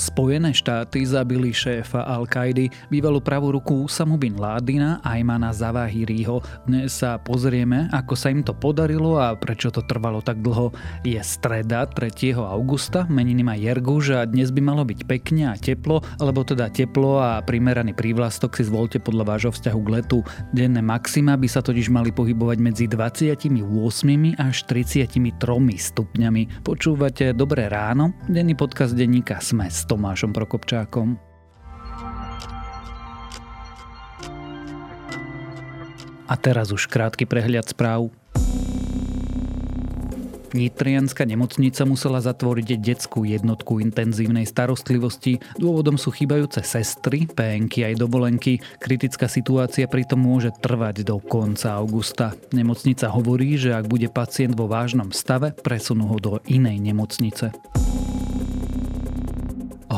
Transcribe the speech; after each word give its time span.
Spojené 0.00 0.56
štáty 0.56 1.04
zabili 1.04 1.52
šéfa 1.52 2.08
Al-Kaidy, 2.08 2.72
bývalú 2.88 3.20
pravú 3.20 3.52
ruku 3.52 3.84
Usamu 3.84 4.16
bin 4.16 4.32
Ládina 4.32 4.96
Aymana 5.04 5.52
Zawahiriho. 5.52 6.40
Dnes 6.64 7.04
sa 7.04 7.20
pozrieme, 7.20 7.84
ako 7.92 8.16
sa 8.16 8.32
im 8.32 8.40
to 8.40 8.56
podarilo 8.56 9.20
a 9.20 9.36
prečo 9.36 9.68
to 9.68 9.84
trvalo 9.84 10.24
tak 10.24 10.40
dlho. 10.40 10.72
Je 11.04 11.20
streda 11.20 11.84
3. 11.84 12.32
augusta, 12.32 13.04
meniny 13.12 13.44
má 13.44 13.60
Jerguž 13.60 14.16
a 14.16 14.24
dnes 14.24 14.48
by 14.48 14.64
malo 14.64 14.88
byť 14.88 15.04
pekne 15.04 15.52
a 15.52 15.54
teplo, 15.60 16.00
alebo 16.16 16.48
teda 16.48 16.72
teplo 16.72 17.20
a 17.20 17.44
primeraný 17.44 17.92
prívlastok 17.92 18.56
si 18.56 18.64
zvolte 18.64 19.04
podľa 19.04 19.36
vášho 19.36 19.52
vzťahu 19.52 19.80
k 19.84 19.92
letu. 20.00 20.24
Denné 20.56 20.80
maxima 20.80 21.36
by 21.36 21.44
sa 21.44 21.60
totiž 21.60 21.92
mali 21.92 22.08
pohybovať 22.08 22.56
medzi 22.56 22.88
28 22.88 23.52
až 24.40 24.56
33 24.64 25.12
stupňami. 25.76 26.64
Počúvate 26.64 27.36
Dobré 27.36 27.68
ráno, 27.68 28.16
denný 28.32 28.56
podcast 28.56 28.96
denníka 28.96 29.44
Sme 29.44 29.68
Tomášom 29.90 30.30
Prokopčákom. 30.30 31.18
A 36.30 36.34
teraz 36.38 36.70
už 36.70 36.86
krátky 36.86 37.26
prehľad 37.26 37.66
správ. 37.74 38.14
Nitrianská 40.50 41.26
nemocnica 41.26 41.86
musela 41.86 42.18
zatvoriť 42.18 42.78
detskú 42.78 43.22
jednotku 43.22 43.78
intenzívnej 43.82 44.46
starostlivosti. 44.46 45.38
Dôvodom 45.58 45.94
sú 45.94 46.10
chýbajúce 46.10 46.62
sestry, 46.66 47.26
PNky 47.30 47.86
aj 47.86 47.94
dovolenky. 48.02 48.58
Kritická 48.82 49.30
situácia 49.30 49.86
pritom 49.86 50.18
môže 50.18 50.50
trvať 50.58 51.06
do 51.06 51.22
konca 51.22 51.78
augusta. 51.78 52.34
Nemocnica 52.50 53.10
hovorí, 53.14 53.58
že 53.58 53.74
ak 53.74 53.86
bude 53.86 54.10
pacient 54.10 54.58
vo 54.58 54.66
vážnom 54.66 55.14
stave, 55.14 55.54
presunú 55.54 56.10
ho 56.10 56.18
do 56.18 56.32
inej 56.50 56.82
nemocnice. 56.82 57.54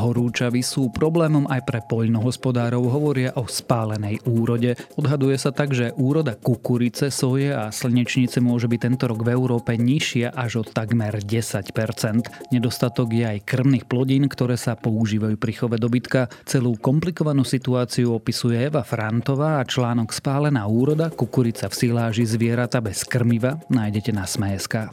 Horúčavy 0.03 0.59
sú 0.59 0.91
problémom 0.91 1.47
aj 1.47 1.63
pre 1.63 1.79
poľnohospodárov, 1.87 2.91
hovoria 2.91 3.31
o 3.39 3.47
spálenej 3.47 4.19
úrode. 4.27 4.75
Odhaduje 4.99 5.39
sa 5.39 5.55
tak, 5.55 5.71
že 5.71 5.95
úroda 5.95 6.35
kukurice, 6.35 7.07
soje 7.07 7.55
a 7.55 7.71
slnečnice 7.71 8.43
môže 8.43 8.67
byť 8.67 8.79
tento 8.83 9.07
rok 9.07 9.23
v 9.23 9.31
Európe 9.31 9.79
nižšia 9.79 10.35
až 10.35 10.59
o 10.59 10.63
takmer 10.67 11.23
10%. 11.23 12.51
Nedostatok 12.51 13.15
je 13.15 13.23
aj 13.23 13.47
krmných 13.47 13.87
plodín, 13.87 14.27
ktoré 14.27 14.59
sa 14.59 14.75
používajú 14.75 15.39
pri 15.39 15.53
chove 15.55 15.79
dobytka. 15.79 16.27
Celú 16.43 16.75
komplikovanú 16.75 17.47
situáciu 17.47 18.11
opisuje 18.11 18.59
Eva 18.59 18.83
Frantová 18.83 19.63
a 19.63 19.67
článok 19.67 20.11
Spálená 20.11 20.67
úroda, 20.67 21.07
kukurica 21.15 21.71
v 21.71 21.79
siláži 21.79 22.27
zvieratá 22.27 22.83
bez 22.83 23.07
krmiva 23.07 23.55
nájdete 23.71 24.11
na 24.11 24.27
Sme.sk. 24.27 24.91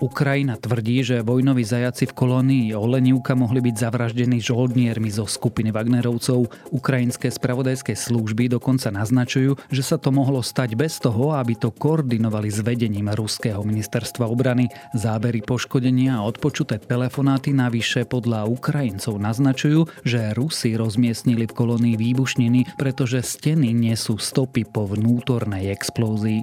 Ukrajina 0.00 0.56
tvrdí, 0.56 1.04
že 1.04 1.20
vojnoví 1.20 1.60
zajaci 1.60 2.08
v 2.08 2.16
kolónii 2.16 2.72
Olenivka 2.72 3.36
mohli 3.36 3.60
byť 3.60 3.84
zavraždení 3.84 4.40
žoldniermi 4.40 5.12
zo 5.12 5.28
skupiny 5.28 5.68
Wagnerovcov. 5.76 6.48
Ukrajinské 6.72 7.28
spravodajské 7.28 7.92
služby 7.92 8.48
dokonca 8.48 8.88
naznačujú, 8.88 9.60
že 9.68 9.82
sa 9.84 10.00
to 10.00 10.08
mohlo 10.08 10.40
stať 10.40 10.72
bez 10.72 10.96
toho, 11.04 11.36
aby 11.36 11.52
to 11.52 11.68
koordinovali 11.68 12.48
s 12.48 12.64
vedením 12.64 13.12
Ruského 13.12 13.60
ministerstva 13.60 14.24
obrany. 14.24 14.72
Zábery 14.96 15.44
poškodenia 15.44 16.16
a 16.16 16.24
odpočuté 16.24 16.80
telefonáty 16.80 17.52
navyše 17.52 18.08
podľa 18.08 18.48
Ukrajincov 18.48 19.20
naznačujú, 19.20 19.84
že 20.08 20.32
Rusi 20.32 20.80
rozmiestnili 20.80 21.44
v 21.44 21.52
kolónii 21.52 22.00
výbušniny, 22.00 22.80
pretože 22.80 23.20
steny 23.20 23.76
nesú 23.76 24.16
stopy 24.16 24.64
po 24.64 24.88
vnútornej 24.88 25.68
explózii. 25.68 26.40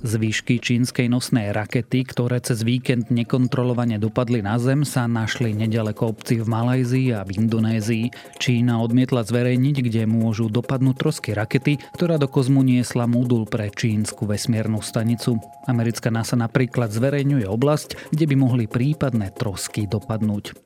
Zvyšky 0.00 0.56
čínskej 0.64 1.12
nosnej 1.12 1.52
rakety, 1.52 2.08
ktoré 2.08 2.40
cez 2.40 2.64
víkend 2.64 3.12
nekontrolovane 3.12 4.00
dopadli 4.00 4.40
na 4.40 4.56
zem, 4.56 4.80
sa 4.80 5.04
našli 5.04 5.52
nedaleko 5.52 6.16
obci 6.16 6.40
v 6.40 6.48
Malajzii 6.48 7.12
a 7.12 7.20
v 7.20 7.36
Indonézii. 7.36 8.08
Čína 8.40 8.80
odmietla 8.80 9.28
zverejniť, 9.28 9.76
kde 9.84 10.08
môžu 10.08 10.48
dopadnúť 10.48 10.96
trosky 10.96 11.36
rakety, 11.36 11.76
ktorá 11.92 12.16
do 12.16 12.32
kozmu 12.32 12.64
niesla 12.64 13.04
modul 13.04 13.44
pre 13.44 13.68
čínsku 13.68 14.24
vesmiernu 14.24 14.80
stanicu. 14.80 15.36
Americká 15.68 16.08
NASA 16.08 16.32
napríklad 16.32 16.88
zverejňuje 16.88 17.44
oblasť, 17.44 18.08
kde 18.08 18.24
by 18.24 18.34
mohli 18.40 18.64
prípadné 18.64 19.36
trosky 19.36 19.84
dopadnúť. 19.84 20.56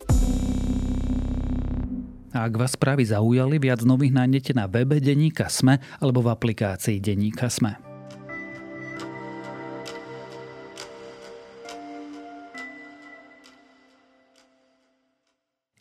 Ak 2.34 2.54
vás 2.54 2.78
správy 2.78 3.06
zaujali, 3.06 3.58
viac 3.58 3.82
nových 3.82 4.14
nájdete 4.14 4.54
na 4.54 4.70
webe 4.70 5.02
Deníka 5.02 5.50
Sme 5.50 5.82
alebo 5.98 6.22
v 6.22 6.34
aplikácii 6.34 7.02
Deníka 7.02 7.50
Sme. 7.50 7.93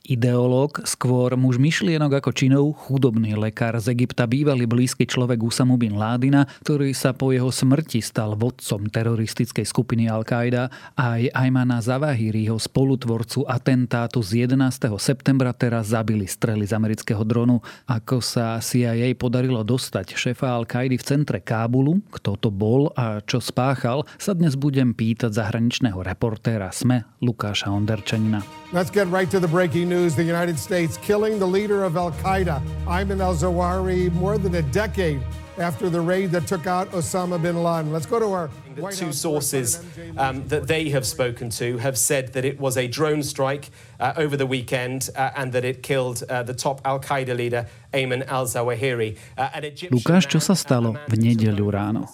Ideológ, 0.04 0.84
skôr 0.84 1.32
muž 1.40 1.56
myšlienok 1.64 2.20
ako 2.20 2.36
činov, 2.36 2.76
chudobný 2.76 3.40
lekár 3.40 3.80
z 3.80 3.96
Egypta, 3.96 4.28
bývalý 4.28 4.68
blízky 4.68 5.08
človek 5.08 5.40
Usamu 5.40 5.80
bin 5.80 5.96
Ládina, 5.96 6.44
ktorý 6.60 6.92
sa 6.92 7.16
po 7.16 7.32
jeho 7.32 7.48
smrti 7.48 8.04
stal 8.04 8.36
vodcom 8.36 8.92
teroristickej 8.92 9.64
skupiny 9.64 10.12
Al-Qaida, 10.12 10.68
aj 11.00 11.32
Aymana 11.32 11.80
Zawahiriho, 11.80 12.60
spolutvorcu 12.60 13.48
atentátu 13.48 14.20
z 14.20 14.44
11. 14.44 14.92
septembra 15.00 15.56
teraz 15.56 15.96
zabili 15.96 16.28
strely 16.28 16.68
z 16.68 16.76
amerického 16.76 17.24
dronu. 17.24 17.64
Ako 17.88 18.20
sa 18.20 18.60
CIA 18.60 19.08
podarilo 19.16 19.64
dostať 19.64 20.20
šéfa 20.20 20.52
Al-Qaidi 20.52 21.00
v 21.00 21.08
centre 21.08 21.40
Kábulu, 21.40 22.04
kto 22.12 22.36
to 22.36 22.52
bol 22.52 22.92
a 23.00 23.24
čo 23.24 23.40
spáchal, 23.40 24.04
sa 24.20 24.36
dnes 24.36 24.60
budem 24.60 24.92
pýtať 24.92 25.32
zahraničného 25.32 26.04
reportéra 26.04 26.76
SME 26.76 27.08
Lukáša 27.24 27.72
Onderčanina. 27.72 28.44
Let's 28.76 28.92
get 28.92 29.08
right 29.08 29.32
to 29.32 29.40
the 29.40 29.48
breaking 29.48 29.93
news. 29.94 30.16
The 30.16 30.24
United 30.24 30.58
States 30.58 30.98
killing 30.98 31.38
the 31.38 31.46
leader 31.58 31.84
of 31.84 31.98
Al 31.98 32.12
Qaeda, 32.24 32.58
Ayman 32.86 33.20
al 33.22 33.36
Zawahiri, 33.36 34.12
more 34.14 34.38
than 34.44 34.56
a 34.56 34.66
decade 34.84 35.22
after 35.60 35.88
the 35.96 36.02
raid 36.02 36.32
that 36.32 36.48
took 36.48 36.66
out 36.66 36.90
Osama 36.92 37.38
bin 37.40 37.62
Laden. 37.62 37.92
Let's 37.96 38.10
go 38.14 38.18
to 38.20 38.30
our. 38.38 38.50
The 38.74 38.90
two 38.90 39.14
sources 39.14 39.86
um, 40.18 40.48
that 40.48 40.66
they 40.66 40.90
have 40.90 41.06
spoken 41.06 41.52
to 41.62 41.78
have 41.78 41.96
said 41.96 42.34
that 42.34 42.44
it 42.44 42.60
was 42.60 42.76
a 42.76 42.88
drone 42.88 43.22
strike 43.22 43.70
uh, 44.00 44.24
over 44.24 44.36
the 44.36 44.48
weekend 44.48 45.12
uh, 45.16 45.30
and 45.38 45.54
that 45.54 45.64
it 45.64 45.84
killed 45.84 46.24
uh, 46.24 46.42
the 46.42 46.56
top 46.56 46.82
Al 46.84 47.00
Qaeda 47.00 47.38
leader, 47.38 47.68
Ayman 47.94 48.26
al 48.28 48.46
Zawahiri. 48.46 49.16
Uh, 49.38 49.62
Lukáš, 49.94 50.26
čo 50.26 50.42
sa 50.42 50.58
stalo 50.58 50.98
v 51.06 51.14
nedeľu 51.22 51.70
ráno? 51.70 52.10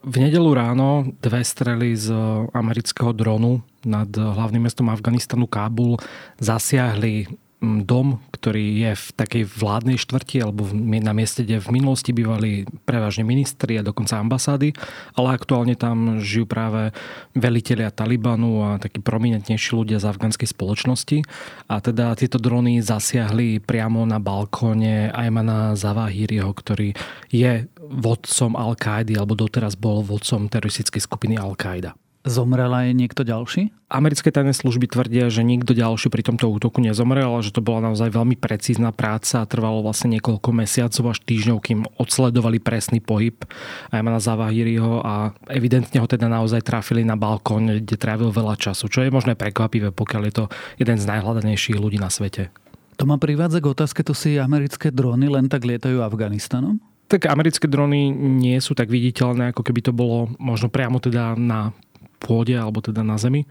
V 0.00 0.16
nedelu 0.16 0.54
ráno 0.54 1.04
dve 1.20 1.44
strely 1.44 1.96
z 1.96 2.12
amerického 2.56 3.12
dronu 3.12 3.62
nad 3.84 4.08
hlavným 4.16 4.62
mestom 4.64 4.88
Afganistanu 4.88 5.46
Kábul 5.46 5.96
zasiahli 6.40 7.26
dom, 7.60 8.24
ktorý 8.32 8.88
je 8.88 8.92
v 8.96 9.06
takej 9.20 9.44
vládnej 9.44 10.00
štvrti 10.00 10.40
alebo 10.40 10.64
na 10.72 11.12
mieste, 11.12 11.44
kde 11.44 11.60
v 11.60 11.76
minulosti 11.76 12.16
bývali 12.16 12.64
prevažne 12.88 13.20
ministri 13.20 13.76
a 13.76 13.84
dokonca 13.84 14.16
ambasády, 14.16 14.72
ale 15.12 15.28
aktuálne 15.36 15.76
tam 15.76 16.24
žijú 16.24 16.48
práve 16.48 16.96
velitelia 17.36 17.92
Talibanu 17.92 18.64
a 18.64 18.80
takí 18.80 19.04
prominentnejší 19.04 19.76
ľudia 19.76 20.00
z 20.00 20.08
afgánskej 20.08 20.48
spoločnosti. 20.56 21.20
A 21.68 21.84
teda 21.84 22.16
tieto 22.16 22.40
drony 22.40 22.80
zasiahli 22.80 23.60
priamo 23.60 24.08
na 24.08 24.16
balkóne 24.16 25.12
Aymana 25.12 25.76
Zawahiriho, 25.76 26.48
ktorý 26.48 26.96
je 27.28 27.68
vodcom 27.76 28.56
Al-Kaidy 28.56 29.20
alebo 29.20 29.36
doteraz 29.36 29.76
bol 29.76 30.00
vodcom 30.00 30.48
teroristickej 30.48 31.04
skupiny 31.04 31.36
Al-Qaida. 31.36 31.92
Zomrel 32.20 32.68
aj 32.68 32.92
niekto 32.92 33.24
ďalší? 33.24 33.72
Americké 33.88 34.28
tajné 34.28 34.52
služby 34.52 34.92
tvrdia, 34.92 35.32
že 35.32 35.40
nikto 35.40 35.72
ďalší 35.72 36.12
pri 36.12 36.20
tomto 36.20 36.52
útoku 36.52 36.84
nezomrel, 36.84 37.24
ale 37.24 37.40
že 37.40 37.56
to 37.56 37.64
bola 37.64 37.88
naozaj 37.88 38.12
veľmi 38.12 38.36
precízna 38.36 38.92
práca 38.92 39.40
a 39.40 39.48
trvalo 39.48 39.80
vlastne 39.80 40.20
niekoľko 40.20 40.52
mesiacov 40.52 41.16
až 41.16 41.18
týždňov, 41.24 41.58
kým 41.64 41.88
odsledovali 41.96 42.60
presný 42.60 43.00
pohyb 43.00 43.40
Ajmana 43.88 44.20
Zavahiriho 44.20 45.00
a 45.00 45.32
evidentne 45.48 45.96
ho 45.96 46.04
teda 46.04 46.28
naozaj 46.28 46.60
trafili 46.60 47.08
na 47.08 47.16
balkón, 47.16 47.72
kde 47.80 47.96
trávil 47.96 48.28
veľa 48.28 48.60
času, 48.60 48.92
čo 48.92 49.00
je 49.00 49.08
možné 49.08 49.32
prekvapivé, 49.32 49.88
pokiaľ 49.88 50.22
je 50.28 50.34
to 50.36 50.44
jeden 50.76 51.00
z 51.00 51.08
najhľadanejších 51.08 51.80
ľudí 51.80 51.96
na 51.96 52.12
svete. 52.12 52.52
To 53.00 53.08
ma 53.08 53.16
privádza 53.16 53.64
k 53.64 53.72
otázke, 53.72 54.04
to 54.04 54.12
si 54.12 54.36
americké 54.36 54.92
drony 54.92 55.32
len 55.32 55.48
tak 55.48 55.64
lietajú 55.64 56.04
Afganistanom? 56.04 56.84
Tak 57.08 57.32
americké 57.32 57.64
drony 57.64 58.12
nie 58.12 58.60
sú 58.60 58.76
tak 58.76 58.92
viditeľné, 58.92 59.56
ako 59.56 59.64
keby 59.64 59.88
to 59.88 59.96
bolo 59.96 60.28
možno 60.36 60.68
priamo 60.68 61.00
teda 61.00 61.32
na 61.34 61.72
pôde 62.20 62.52
alebo 62.52 62.84
teda 62.84 63.00
na 63.00 63.16
zemi. 63.16 63.48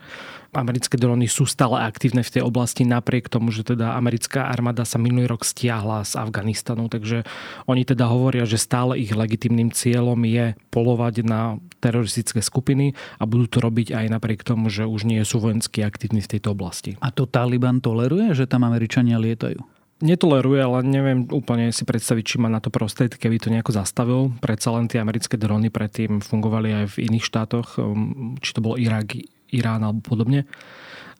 Americké 0.53 0.97
drony 0.97 1.25
sú 1.29 1.45
stále 1.45 1.81
aktívne 1.81 2.21
v 2.21 2.33
tej 2.39 2.41
oblasti 2.45 2.85
napriek 2.85 3.29
tomu, 3.29 3.49
že 3.49 3.65
teda 3.65 3.97
americká 3.97 4.49
armáda 4.49 4.85
sa 4.85 5.01
minulý 5.01 5.29
rok 5.29 5.45
stiahla 5.45 6.05
z 6.05 6.17
Afganistanu, 6.17 6.89
takže 6.89 7.25
oni 7.65 7.85
teda 7.85 8.09
hovoria, 8.09 8.45
že 8.45 8.61
stále 8.61 8.97
ich 8.97 9.13
legitimným 9.13 9.73
cieľom 9.73 10.17
je 10.25 10.57
polovať 10.73 11.25
na 11.25 11.61
teroristické 11.81 12.41
skupiny 12.41 12.97
a 13.21 13.29
budú 13.29 13.45
to 13.45 13.57
robiť 13.61 13.93
aj 13.93 14.05
napriek 14.09 14.41
tomu, 14.41 14.69
že 14.73 14.89
už 14.89 15.05
nie 15.05 15.21
sú 15.21 15.41
vojensky 15.41 15.85
aktívni 15.85 16.21
v 16.21 16.37
tejto 16.37 16.53
oblasti. 16.53 16.97
A 17.01 17.13
to 17.13 17.29
Taliban 17.29 17.81
toleruje, 17.81 18.33
že 18.33 18.49
tam 18.49 18.65
Američania 18.65 19.21
lietajú? 19.21 19.78
Netoleruje, 19.99 20.59
ale 20.63 20.77
neviem 20.87 21.27
úplne 21.29 21.71
si 21.75 21.83
predstaviť, 21.83 22.23
či 22.23 22.35
má 22.39 22.47
na 22.47 22.63
to 22.63 22.71
prostriedky, 22.71 23.27
keby 23.27 23.37
to 23.39 23.53
nejako 23.53 23.75
zastavil. 23.75 24.31
Predsa 24.39 24.75
len 24.75 24.87
tie 24.87 25.03
americké 25.03 25.35
drony 25.35 25.67
predtým 25.67 26.23
fungovali 26.23 26.83
aj 26.83 26.85
v 26.95 27.11
iných 27.11 27.25
štátoch, 27.27 27.79
um, 27.79 28.35
či 28.39 28.55
to 28.55 28.63
bol 28.63 28.79
Irak, 28.79 29.15
Irán 29.51 29.83
alebo 29.83 30.01
podobne. 30.01 30.47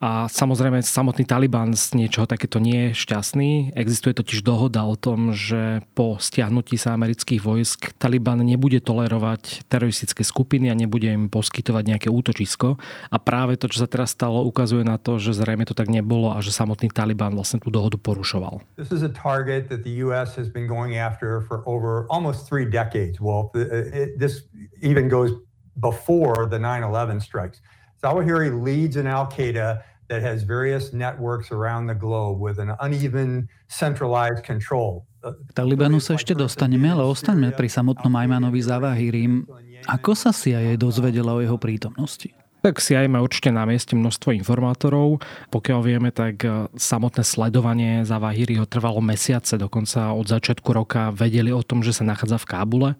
A 0.00 0.32
samozrejme 0.32 0.80
samotný 0.80 1.28
Taliban 1.28 1.76
z 1.76 1.92
niečoho 1.92 2.24
takéto 2.24 2.56
nie 2.56 2.88
je 2.88 3.04
šťastný. 3.04 3.76
Existuje 3.76 4.16
totiž 4.16 4.40
dohoda 4.40 4.88
o 4.88 4.96
tom, 4.96 5.36
že 5.36 5.84
po 5.92 6.16
stiahnutí 6.16 6.80
sa 6.80 6.96
amerických 6.96 7.44
vojsk 7.44 7.92
Taliban 8.00 8.40
nebude 8.40 8.80
tolerovať 8.80 9.68
teroristické 9.68 10.24
skupiny 10.24 10.72
a 10.72 10.74
nebude 10.74 11.04
im 11.04 11.28
poskytovať 11.28 11.84
nejaké 11.84 12.08
útočisko. 12.08 12.80
A 13.12 13.16
práve 13.20 13.60
to, 13.60 13.68
čo 13.68 13.84
sa 13.84 13.88
teraz 13.92 14.16
stalo, 14.16 14.40
ukazuje 14.48 14.88
na 14.88 14.96
to, 14.96 15.20
že 15.20 15.36
zrejme 15.36 15.68
to 15.68 15.76
tak 15.76 15.92
nebolo 15.92 16.32
a 16.32 16.40
že 16.40 16.48
samotný 16.48 16.88
Taliban 16.88 17.36
vlastne 17.36 17.60
tú 17.60 17.68
dohodu 17.68 18.00
porušoval. 18.00 18.64
This 18.80 18.96
is 18.96 19.04
a 19.04 19.12
target 19.12 19.68
that 19.68 19.84
the 19.84 20.00
US 20.00 20.32
has 20.32 20.48
been 20.48 20.64
going 20.64 20.96
after 20.96 21.44
for 21.44 21.60
over 21.68 22.08
almost 22.08 22.48
three 22.48 22.64
decades. 22.64 23.20
Well, 23.20 23.52
it, 23.52 24.16
this 24.16 24.48
even 24.80 25.12
goes 25.12 25.36
before 25.76 26.48
the 26.48 26.56
9-11 26.56 27.20
strikes. 27.20 27.60
Zawahiri 28.00 28.48
leads 28.64 28.96
in 28.96 29.04
Al-Qaeda 29.04 29.89
that 30.10 30.26
has 30.26 30.42
various 30.42 30.90
networks 30.90 31.54
around 31.54 31.86
the 31.86 31.94
globe 31.94 32.42
with 32.42 32.58
an 32.58 32.74
uneven 32.82 33.46
centralized 33.70 34.42
control. 34.42 35.06
K 35.22 35.54
Talibanu 35.54 36.02
sa 36.02 36.18
ešte 36.18 36.34
dostaneme, 36.34 36.90
ale 36.90 37.06
ostaňme 37.06 37.54
pri 37.54 37.70
samotnom 37.70 38.10
Ajmanovi 38.10 38.58
Zavahirim. 38.58 39.46
Ako 39.86 40.18
sa 40.18 40.34
CIA 40.34 40.74
dozvedela 40.74 41.36
o 41.36 41.40
jeho 41.40 41.56
prítomnosti? 41.56 42.34
Tak 42.60 42.76
si 42.76 42.92
aj 42.92 43.08
má 43.08 43.24
určite 43.24 43.48
na 43.48 43.64
mieste 43.64 43.96
množstvo 43.96 44.36
informátorov. 44.36 45.24
Pokiaľ 45.48 45.80
vieme, 45.80 46.12
tak 46.12 46.44
e, 46.44 46.68
samotné 46.76 47.24
sledovanie 47.24 48.04
Zavahiriho 48.04 48.68
trvalo 48.68 49.00
mesiace, 49.00 49.56
dokonca 49.56 50.12
od 50.12 50.28
začiatku 50.28 50.68
roka 50.68 51.08
vedeli 51.08 51.56
o 51.56 51.64
tom, 51.64 51.80
že 51.80 51.96
sa 51.96 52.04
nachádza 52.04 52.36
v 52.36 52.48
Kábule. 52.52 52.90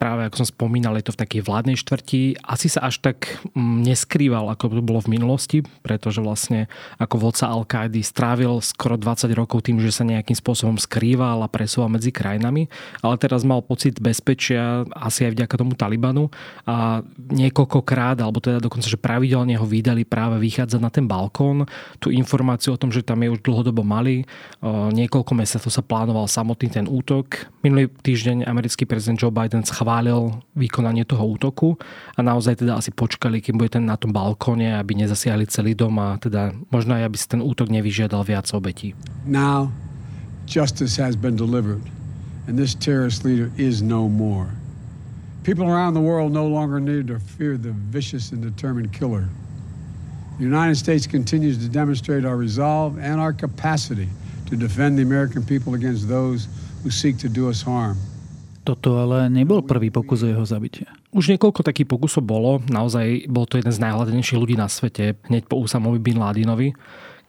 Práve 0.00 0.24
ako 0.24 0.36
som 0.40 0.48
spomínal, 0.48 0.96
je 0.96 1.04
to 1.04 1.14
v 1.14 1.20
takej 1.20 1.42
vládnej 1.44 1.76
štvrti. 1.76 2.40
Asi 2.40 2.72
sa 2.72 2.88
až 2.88 3.04
tak 3.04 3.44
mm, 3.52 3.84
neskrýval, 3.84 4.48
ako 4.48 4.80
to 4.80 4.82
bolo 4.82 5.04
v 5.04 5.20
minulosti, 5.20 5.58
pretože 5.84 6.24
vlastne 6.24 6.72
ako 6.96 7.28
vodca 7.28 7.52
al 7.52 7.68
strávil 8.00 8.64
skoro 8.64 8.96
20 8.96 9.28
rokov 9.36 9.68
tým, 9.68 9.80
že 9.84 9.92
sa 9.92 10.08
nejakým 10.08 10.36
spôsobom 10.36 10.80
skrýval 10.80 11.44
a 11.44 11.48
presúval 11.48 11.92
medzi 11.92 12.08
krajinami, 12.08 12.72
ale 13.04 13.14
teraz 13.20 13.44
mal 13.44 13.60
pocit 13.60 14.00
bezpečia 14.00 14.88
asi 14.94 15.28
aj 15.28 15.32
vďaka 15.36 15.54
tomu 15.60 15.72
Talibanu 15.74 16.32
a 16.64 17.02
niekoľkokrát, 17.18 18.20
alebo 18.22 18.38
teda 18.38 18.62
dokonca 18.62 18.93
že 18.94 19.02
pravidelne 19.02 19.58
ho 19.58 19.66
vydali 19.66 20.06
práve 20.06 20.38
vychádzať 20.38 20.78
na 20.78 20.86
ten 20.86 21.10
balkón. 21.10 21.66
Tu 21.98 22.14
informáciu 22.14 22.78
o 22.78 22.80
tom, 22.80 22.94
že 22.94 23.02
tam 23.02 23.26
je 23.26 23.34
už 23.34 23.42
dlhodobo 23.42 23.82
mali. 23.82 24.22
Niekoľko 24.62 25.34
mesiacov 25.34 25.74
sa 25.74 25.82
plánoval 25.82 26.30
samotný 26.30 26.70
ten 26.70 26.86
útok. 26.86 27.50
Minulý 27.66 27.90
týždeň 27.90 28.46
americký 28.46 28.86
prezident 28.86 29.18
Joe 29.18 29.34
Biden 29.34 29.66
schválil 29.66 30.30
vykonanie 30.54 31.02
toho 31.02 31.26
útoku 31.26 31.74
a 32.14 32.22
naozaj 32.22 32.62
teda 32.62 32.78
asi 32.78 32.94
počkali, 32.94 33.42
kým 33.42 33.58
bude 33.58 33.74
ten 33.74 33.82
na 33.82 33.98
tom 33.98 34.14
balkóne, 34.14 34.78
aby 34.78 34.94
nezasiahli 34.94 35.50
celý 35.50 35.74
dom 35.74 35.98
a 35.98 36.14
teda 36.22 36.54
možno 36.70 36.94
aj, 36.94 37.10
aby 37.10 37.16
si 37.18 37.26
ten 37.26 37.42
útok 37.42 37.66
nevyžiadal 37.74 38.22
viac 38.22 38.46
obetí. 38.54 38.94
Now, 39.26 39.74
justice 40.46 40.94
has 41.02 41.18
been 41.18 41.34
delivered 41.34 41.82
and 42.46 42.54
this 42.54 42.78
terrorist 42.78 43.26
leader 43.26 43.50
is 43.58 43.82
no 43.82 44.06
more. 44.06 44.54
People 45.44 45.68
around 45.68 45.92
the 45.92 46.00
world 46.00 46.32
no 46.32 46.48
longer 46.48 46.80
need 46.80 47.04
to 47.12 47.20
fear 47.20 47.60
the 47.60 47.76
vicious 47.92 48.32
and 48.32 48.40
determined 48.40 48.96
killer. 48.96 49.28
The 50.40 50.44
United 50.48 50.80
States 50.80 51.04
continues 51.04 51.60
to 51.60 51.68
demonstrate 51.68 52.24
our 52.24 52.40
resolve 52.40 52.96
and 52.96 53.20
our 53.20 53.36
capacity 53.36 54.08
to 54.48 54.56
defend 54.56 54.96
the 54.96 55.04
American 55.04 55.44
people 55.44 55.76
against 55.76 56.08
those 56.08 56.48
who 56.80 56.88
seek 56.88 57.20
to 57.20 57.28
do 57.28 57.52
us 57.52 57.60
harm. 57.60 58.00
Toto 58.64 58.96
ale 58.96 59.28
nebol 59.28 59.60
prvý 59.60 59.92
pokus 59.92 60.24
o 60.24 60.32
jeho 60.32 60.48
zabitie. 60.48 60.88
Už 61.12 61.36
niekoľko 61.36 61.60
takých 61.60 61.92
pokusov 61.92 62.24
bolo. 62.24 62.64
Naozaj 62.64 63.28
bol 63.28 63.44
to 63.44 63.60
jeden 63.60 63.68
z 63.68 63.84
najhľadenejších 63.84 64.40
ľudí 64.40 64.56
na 64.56 64.72
svete, 64.72 65.20
hneď 65.28 65.44
po 65.44 65.60
Usamovi 65.60 66.00
Bin 66.00 66.16
Ladinovi 66.24 66.72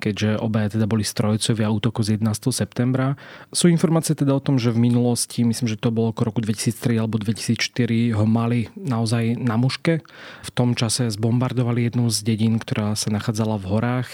keďže 0.06 0.38
obaja 0.38 0.78
teda 0.78 0.86
boli 0.86 1.02
strojcovia 1.02 1.74
útoku 1.74 2.06
z 2.06 2.22
11. 2.22 2.54
septembra. 2.54 3.18
Sú 3.50 3.74
informácie 3.74 4.14
teda 4.14 4.38
o 4.38 4.44
tom, 4.44 4.62
že 4.62 4.70
v 4.70 4.86
minulosti, 4.86 5.42
myslím, 5.42 5.66
že 5.66 5.82
to 5.82 5.90
bolo 5.90 6.14
okolo 6.14 6.30
roku 6.30 6.46
2003 6.46 7.02
alebo 7.02 7.18
2004, 7.18 8.14
ho 8.14 8.26
mali 8.30 8.70
naozaj 8.78 9.42
na 9.42 9.58
muške. 9.58 10.06
V 10.46 10.50
tom 10.54 10.78
čase 10.78 11.10
zbombardovali 11.10 11.90
jednu 11.90 12.14
z 12.14 12.22
dedín, 12.22 12.62
ktorá 12.62 12.94
sa 12.94 13.10
nachádzala 13.10 13.58
v 13.58 13.66
horách 13.66 14.10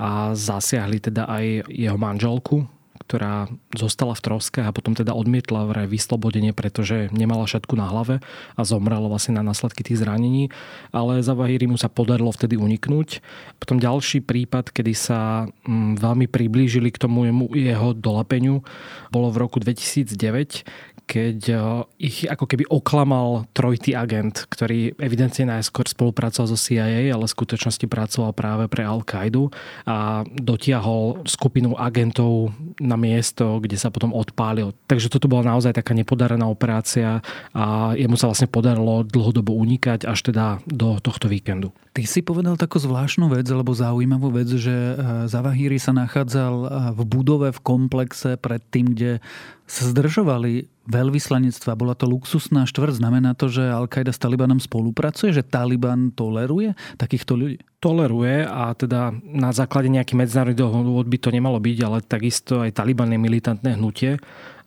a 0.00 0.32
zasiahli 0.32 1.04
teda 1.04 1.28
aj 1.28 1.68
jeho 1.68 2.00
manželku, 2.00 2.64
ktorá 3.04 3.52
zostala 3.76 4.16
v 4.16 4.24
troskách 4.24 4.64
a 4.64 4.74
potom 4.74 4.96
teda 4.96 5.12
odmietla 5.12 5.68
vraj 5.68 5.86
vyslobodenie, 5.86 6.56
pretože 6.56 7.12
nemala 7.12 7.44
šatku 7.44 7.76
na 7.76 7.84
hlave 7.86 8.24
a 8.56 8.60
zomrela 8.64 9.06
vlastne 9.12 9.36
na 9.36 9.44
následky 9.44 9.84
tých 9.84 10.00
zranení. 10.00 10.48
Ale 10.88 11.20
Zavahiri 11.20 11.68
mu 11.68 11.76
sa 11.76 11.92
podarilo 11.92 12.32
vtedy 12.32 12.56
uniknúť. 12.56 13.20
Potom 13.60 13.76
ďalší 13.76 14.24
prípad, 14.24 14.72
kedy 14.72 14.92
sa 14.96 15.46
mm, 15.68 16.00
veľmi 16.00 16.26
priblížili 16.26 16.88
k 16.88 17.00
tomu 17.04 17.28
jeho 17.52 17.92
dolapeniu, 17.92 18.64
bolo 19.12 19.28
v 19.28 19.40
roku 19.44 19.60
2009, 19.60 20.64
keď 21.04 21.38
eh, 21.52 21.60
ich 22.00 22.24
ako 22.26 22.44
keby 22.48 22.64
oklamal 22.68 23.46
trojitý 23.52 23.92
agent, 23.94 24.48
ktorý 24.48 24.96
evidentne 24.98 25.54
najskôr 25.56 25.86
spolupracoval 25.86 26.50
so 26.50 26.58
CIA, 26.58 27.12
ale 27.12 27.24
v 27.28 27.34
skutočnosti 27.36 27.86
pracoval 27.86 28.32
práve 28.32 28.64
pre 28.66 28.82
Al-Qaidu 28.84 29.52
a 29.84 30.24
dotiahol 30.26 31.24
skupinu 31.28 31.76
agentov 31.76 32.52
na 32.80 32.96
miesto, 32.96 33.60
kde 33.60 33.76
sa 33.76 33.92
potom 33.92 34.10
odpálil. 34.16 34.72
Takže 34.88 35.12
toto 35.12 35.30
bola 35.30 35.54
naozaj 35.54 35.76
taká 35.76 35.92
nepodarená 35.92 36.48
operácia 36.48 37.20
a 37.52 37.92
jemu 37.94 38.16
sa 38.16 38.32
vlastne 38.32 38.50
podarilo 38.50 39.04
dlhodobo 39.04 39.54
unikať 39.54 40.08
až 40.08 40.32
teda 40.32 40.64
do 40.66 40.98
tohto 40.98 41.28
víkendu. 41.28 41.70
Ty 41.94 42.02
si 42.10 42.26
povedal 42.26 42.58
takú 42.58 42.82
zvláštnu 42.82 43.30
vec, 43.30 43.46
alebo 43.46 43.70
zaujímavú 43.70 44.34
vec, 44.34 44.50
že 44.50 44.74
eh, 44.74 44.94
Zavahiri 45.30 45.78
sa 45.78 45.94
nachádzal 45.94 46.54
eh, 46.58 46.68
v 46.90 47.00
budove, 47.06 47.54
v 47.54 47.60
komplexe 47.62 48.34
pred 48.34 48.58
tým, 48.74 48.98
kde 48.98 49.22
sa 49.70 49.86
zdržovali 49.86 50.66
veľvyslanectva. 50.90 51.78
Bola 51.78 51.94
to 51.94 52.10
luxusná 52.10 52.66
štvrť. 52.66 52.98
Znamená 52.98 53.38
to, 53.38 53.46
že 53.46 53.62
Al-Qaida 53.62 54.10
s 54.10 54.18
Talibanom 54.18 54.58
spolupracuje? 54.58 55.32
Že 55.32 55.46
Taliban 55.46 56.10
toleruje 56.10 56.74
takýchto 56.98 57.38
ľudí? 57.38 57.62
Toleruje 57.78 58.42
a 58.42 58.74
teda 58.74 59.14
na 59.22 59.54
základe 59.54 59.86
nejakých 59.86 60.18
medzinárodných 60.18 60.60
dohod 60.60 61.06
by 61.06 61.18
to 61.22 61.30
nemalo 61.30 61.62
byť, 61.62 61.78
ale 61.78 61.98
takisto 62.02 62.60
aj 62.60 62.74
Taliban 62.74 63.14
je 63.14 63.22
militantné 63.22 63.78
hnutie 63.78 64.18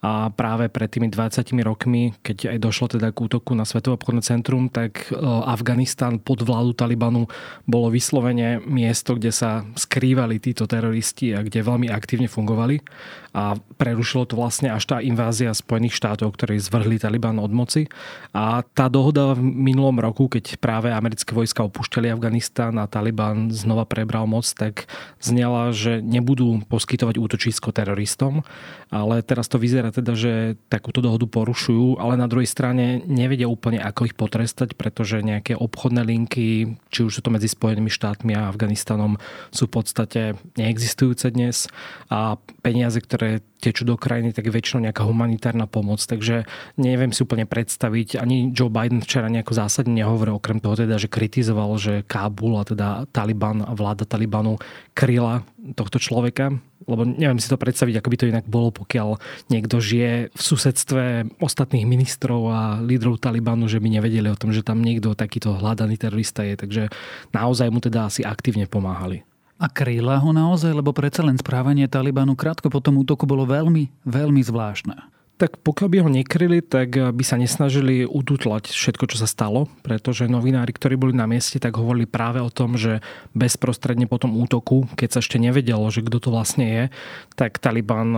a 0.07 0.31
práve 0.31 0.71
pred 0.71 0.88
tými 0.88 1.12
20 1.12 1.51
rokmi, 1.68 2.15
keď 2.24 2.56
aj 2.56 2.57
došlo 2.63 2.86
teda 2.95 3.12
k 3.12 3.27
útoku 3.27 3.51
na 3.51 3.68
Svetové 3.68 4.00
obchodné 4.00 4.24
centrum, 4.24 4.71
tak 4.71 5.12
e, 5.12 5.19
Afganistan 5.44 6.16
pod 6.23 6.47
vládu 6.47 6.71
Talibanu 6.71 7.28
bolo 7.68 7.92
vyslovene 7.92 8.64
miesto, 8.64 9.19
kde 9.19 9.35
sa 9.35 9.68
skrývali 9.76 10.40
títo 10.40 10.64
teroristi 10.64 11.35
a 11.35 11.44
kde 11.44 11.59
veľmi 11.59 11.92
aktívne 11.92 12.31
fungovali 12.31 12.80
a 13.37 13.53
prerušilo 13.77 14.25
to 14.25 14.33
vlastne 14.33 14.73
až 14.73 14.89
tá 14.89 14.97
invázia 14.97 15.53
Spojených 15.53 15.94
štátov, 15.94 16.33
ktorí 16.33 16.57
zvrhli 16.57 16.97
Taliban 16.97 17.37
od 17.37 17.53
moci. 17.53 17.85
A 18.33 18.65
tá 18.73 18.89
dohoda 18.89 19.37
v 19.37 19.45
minulom 19.45 20.01
roku, 20.01 20.25
keď 20.25 20.57
práve 20.57 20.89
americké 20.89 21.37
vojska 21.37 21.61
opúšťali 21.69 22.09
Afganistán 22.09 22.81
a 22.81 22.89
Taliban 22.89 23.53
znova 23.53 23.85
prebral 23.85 24.25
moc, 24.25 24.49
tak 24.57 24.89
znela, 25.21 25.69
že 25.69 26.01
nebudú 26.01 26.65
poskytovať 26.65 27.21
útočisko 27.21 27.69
teroristom, 27.69 28.41
ale 28.89 29.21
teraz 29.21 29.45
to 29.45 29.61
vyzerá 29.61 29.94
teda, 29.94 30.17
že 30.17 30.57
takúto 30.65 31.06
dohodu 31.06 31.29
porušujú, 31.29 32.01
ale 32.01 32.17
na 32.17 32.25
druhej 32.25 32.49
strane 32.49 33.06
nevedia 33.06 33.45
úplne, 33.45 33.77
ako 33.77 34.09
ich 34.09 34.17
potrestať, 34.17 34.73
pretože 34.73 35.21
nejaké 35.21 35.53
obchodné 35.53 36.01
linky, 36.01 36.73
či 36.89 36.99
už 37.06 37.19
sú 37.19 37.21
to 37.21 37.29
medzi 37.29 37.45
Spojenými 37.45 37.94
štátmi 37.94 38.33
a 38.33 38.49
Afganistanom, 38.49 39.21
sú 39.53 39.69
v 39.69 39.73
podstate 39.77 40.21
neexistujúce 40.57 41.29
dnes 41.29 41.69
a 42.09 42.41
peniaze, 42.65 42.97
ktoré 42.97 43.27
tečú 43.57 43.84
do 43.84 43.98
krajiny, 43.98 44.31
tak 44.31 44.48
je 44.48 44.54
väčšinou 44.54 44.86
nejaká 44.90 45.04
humanitárna 45.04 45.66
pomoc. 45.66 46.00
Takže 46.00 46.46
neviem 46.78 47.10
si 47.10 47.26
úplne 47.26 47.50
predstaviť, 47.50 48.22
ani 48.22 48.54
Joe 48.54 48.69
Biden 48.69 49.02
včera 49.02 49.28
nejako 49.28 49.57
zásadne 49.57 49.98
nehovoril, 49.98 50.38
okrem 50.38 50.62
toho 50.62 50.78
teda, 50.78 51.02
že 51.02 51.10
kritizoval, 51.10 51.76
že 51.81 52.06
Kábul 52.06 52.62
a 52.62 52.64
teda 52.64 52.88
Taliban 53.10 53.66
a 53.66 53.74
vláda 53.74 54.06
Talibanu 54.06 54.62
kryla 54.94 55.42
tohto 55.74 55.98
človeka, 55.98 56.54
lebo 56.88 57.04
neviem 57.04 57.42
si 57.42 57.52
to 57.52 57.60
predstaviť, 57.60 58.00
ako 58.00 58.12
by 58.14 58.18
to 58.18 58.31
inak 58.31 58.46
bolo, 58.48 58.69
pokiaľ 58.72 59.19
niekto 59.52 59.84
žije 59.84 60.31
v 60.31 60.42
susedstve 60.42 61.04
ostatných 61.44 61.84
ministrov 61.84 62.42
a 62.48 62.62
lídrov 62.80 63.19
Talibanu, 63.19 63.68
že 63.68 63.84
by 63.84 64.00
nevedeli 64.00 64.31
o 64.31 64.40
tom, 64.40 64.56
že 64.56 64.64
tam 64.64 64.80
niekto 64.80 65.18
takýto 65.18 65.57
hľadaný 65.57 66.00
terorista 66.00 66.48
je. 66.48 66.56
Takže 66.56 66.84
naozaj 67.36 67.68
mu 67.74 67.84
teda 67.84 68.07
asi 68.07 68.24
aktívne 68.24 68.69
pomáhali. 68.69 69.28
A 69.57 69.66
kryla 69.73 70.21
ho 70.21 70.30
naozaj, 70.30 70.69
lebo 70.69 70.94
predsa 70.94 71.26
len 71.26 71.33
správanie 71.33 71.90
Talibanu 71.90 72.37
krátko 72.37 72.69
po 72.69 72.78
tom 72.78 73.02
útoku 73.02 73.26
bolo 73.26 73.42
veľmi, 73.49 73.90
veľmi 74.06 74.42
zvláštne. 74.45 74.94
Tak 75.37 75.61
pokiaľ 75.61 75.87
by 75.90 75.97
ho 76.02 76.09
nekryli, 76.09 76.66
tak 76.66 76.97
by 76.97 77.21
sa 77.21 77.37
nesnažili 77.37 78.09
ututlať 78.09 78.73
všetko, 78.73 79.06
čo 79.06 79.21
sa 79.21 79.30
stalo, 79.30 79.69
pretože 79.85 80.26
novinári, 80.26 80.73
ktorí 80.73 80.97
boli 80.97 81.14
na 81.14 81.30
mieste, 81.30 81.61
tak 81.61 81.78
hovorili 81.78 82.09
práve 82.09 82.42
o 82.42 82.49
tom, 82.49 82.73
že 82.73 83.06
bezprostredne 83.37 84.09
po 84.09 84.18
tom 84.18 84.33
útoku, 84.33 84.90
keď 84.97 85.09
sa 85.14 85.19
ešte 85.21 85.37
nevedelo, 85.37 85.85
že 85.94 86.02
kto 86.02 86.18
to 86.18 86.30
vlastne 86.33 86.66
je, 86.66 86.83
tak 87.37 87.61
Taliban 87.61 88.09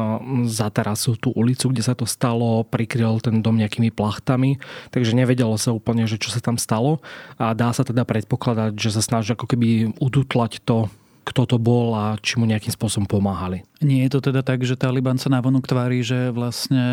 zaterasil 0.48 1.20
tú 1.20 1.36
ulicu, 1.36 1.76
kde 1.76 1.84
sa 1.84 1.92
to 1.92 2.08
stalo, 2.08 2.64
prikryl 2.64 3.20
ten 3.20 3.44
dom 3.44 3.60
nejakými 3.60 3.92
plachtami, 3.92 4.56
takže 4.96 5.12
nevedelo 5.12 5.60
sa 5.60 5.76
úplne, 5.76 6.08
že 6.08 6.16
čo 6.16 6.32
sa 6.32 6.40
tam 6.40 6.56
stalo 6.56 7.04
a 7.36 7.52
dá 7.52 7.76
sa 7.76 7.84
teda 7.84 8.08
predpokladať, 8.08 8.80
že 8.80 8.96
sa 8.96 9.04
snaží 9.04 9.36
ako 9.36 9.44
keby 9.44 9.92
ututlať 10.00 10.64
to, 10.64 10.88
kto 11.24 11.46
to 11.46 11.58
bol 11.62 11.94
a 11.94 12.18
či 12.20 12.38
mu 12.42 12.50
nejakým 12.50 12.74
spôsobom 12.74 13.08
pomáhali. 13.08 13.64
Nie 13.80 14.08
je 14.08 14.18
to 14.18 14.32
teda 14.32 14.42
tak, 14.44 14.66
že 14.66 14.80
Taliban 14.80 15.22
sa 15.22 15.30
navonok 15.30 15.70
tvári, 15.70 16.04
že 16.04 16.34
vlastne 16.34 16.84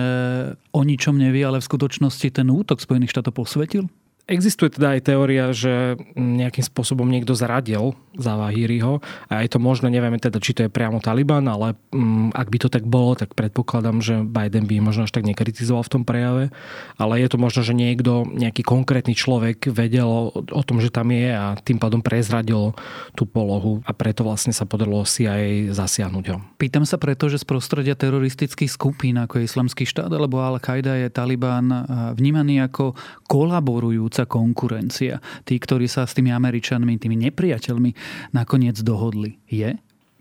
o 0.71 0.81
ničom 0.85 1.17
nevie, 1.17 1.43
ale 1.43 1.59
v 1.59 1.69
skutočnosti 1.69 2.29
ten 2.31 2.47
útok 2.53 2.79
Spojených 2.79 3.13
štátov 3.17 3.33
posvetil? 3.33 3.91
Existuje 4.27 4.75
teda 4.75 4.99
aj 4.99 5.07
teória, 5.07 5.55
že 5.55 5.95
nejakým 6.19 6.67
spôsobom 6.67 7.07
niekto 7.07 7.39
zradil 7.39 7.95
Zawahiriho 8.19 8.99
a 9.31 9.47
je 9.47 9.51
to 9.55 9.63
možno, 9.63 9.87
nevieme 9.87 10.19
teda, 10.19 10.43
či 10.43 10.51
to 10.51 10.67
je 10.67 10.73
priamo 10.73 10.99
Taliban, 10.99 11.47
ale 11.47 11.79
um, 11.95 12.35
ak 12.35 12.51
by 12.51 12.59
to 12.59 12.67
tak 12.67 12.83
bolo, 12.91 13.15
tak 13.15 13.39
predpokladám, 13.39 14.03
že 14.03 14.27
Biden 14.27 14.67
by 14.67 14.83
možno 14.83 15.07
až 15.07 15.15
tak 15.15 15.23
nekritizoval 15.31 15.87
v 15.87 15.93
tom 15.95 16.03
prejave, 16.03 16.51
ale 16.99 17.23
je 17.23 17.29
to 17.31 17.39
možno, 17.39 17.63
že 17.63 17.71
niekto, 17.71 18.27
nejaký 18.27 18.67
konkrétny 18.67 19.15
človek 19.15 19.71
vedel 19.71 20.11
o, 20.11 20.43
o 20.43 20.63
tom, 20.67 20.83
že 20.83 20.91
tam 20.91 21.15
je 21.15 21.31
a 21.31 21.55
tým 21.63 21.79
pádom 21.79 22.03
prezradil 22.03 22.75
tú 23.15 23.31
polohu 23.31 23.79
a 23.87 23.95
preto 23.95 24.27
vlastne 24.27 24.51
sa 24.51 24.67
podarilo 24.67 25.07
si 25.07 25.31
aj 25.31 25.71
zasiahnuť 25.71 26.25
ho. 26.35 26.43
Pýtam 26.59 26.83
sa 26.83 26.99
preto, 26.99 27.31
že 27.31 27.39
z 27.39 27.47
prostredia 27.47 27.95
teroristických 27.95 28.75
skupín 28.75 29.23
ako 29.23 29.39
je 29.39 29.47
Islamský 29.47 29.87
štát 29.87 30.11
alebo 30.11 30.43
Al-Qaida 30.43 30.99
je 30.99 31.15
Taliban 31.15 31.71
vnímaný 32.19 32.67
ako 32.67 32.99
kolaborujúci 33.31 34.16
rastúca 34.17 34.25
konkurencia. 34.25 35.21
Tí, 35.45 35.61
ktorí 35.61 35.85
sa 35.85 36.09
s 36.09 36.17
tými 36.17 36.33
Američanmi, 36.33 36.97
tými 36.97 37.21
nepriateľmi 37.29 37.91
nakoniec 38.33 38.81
dohodli. 38.81 39.37
Je? 39.45 39.77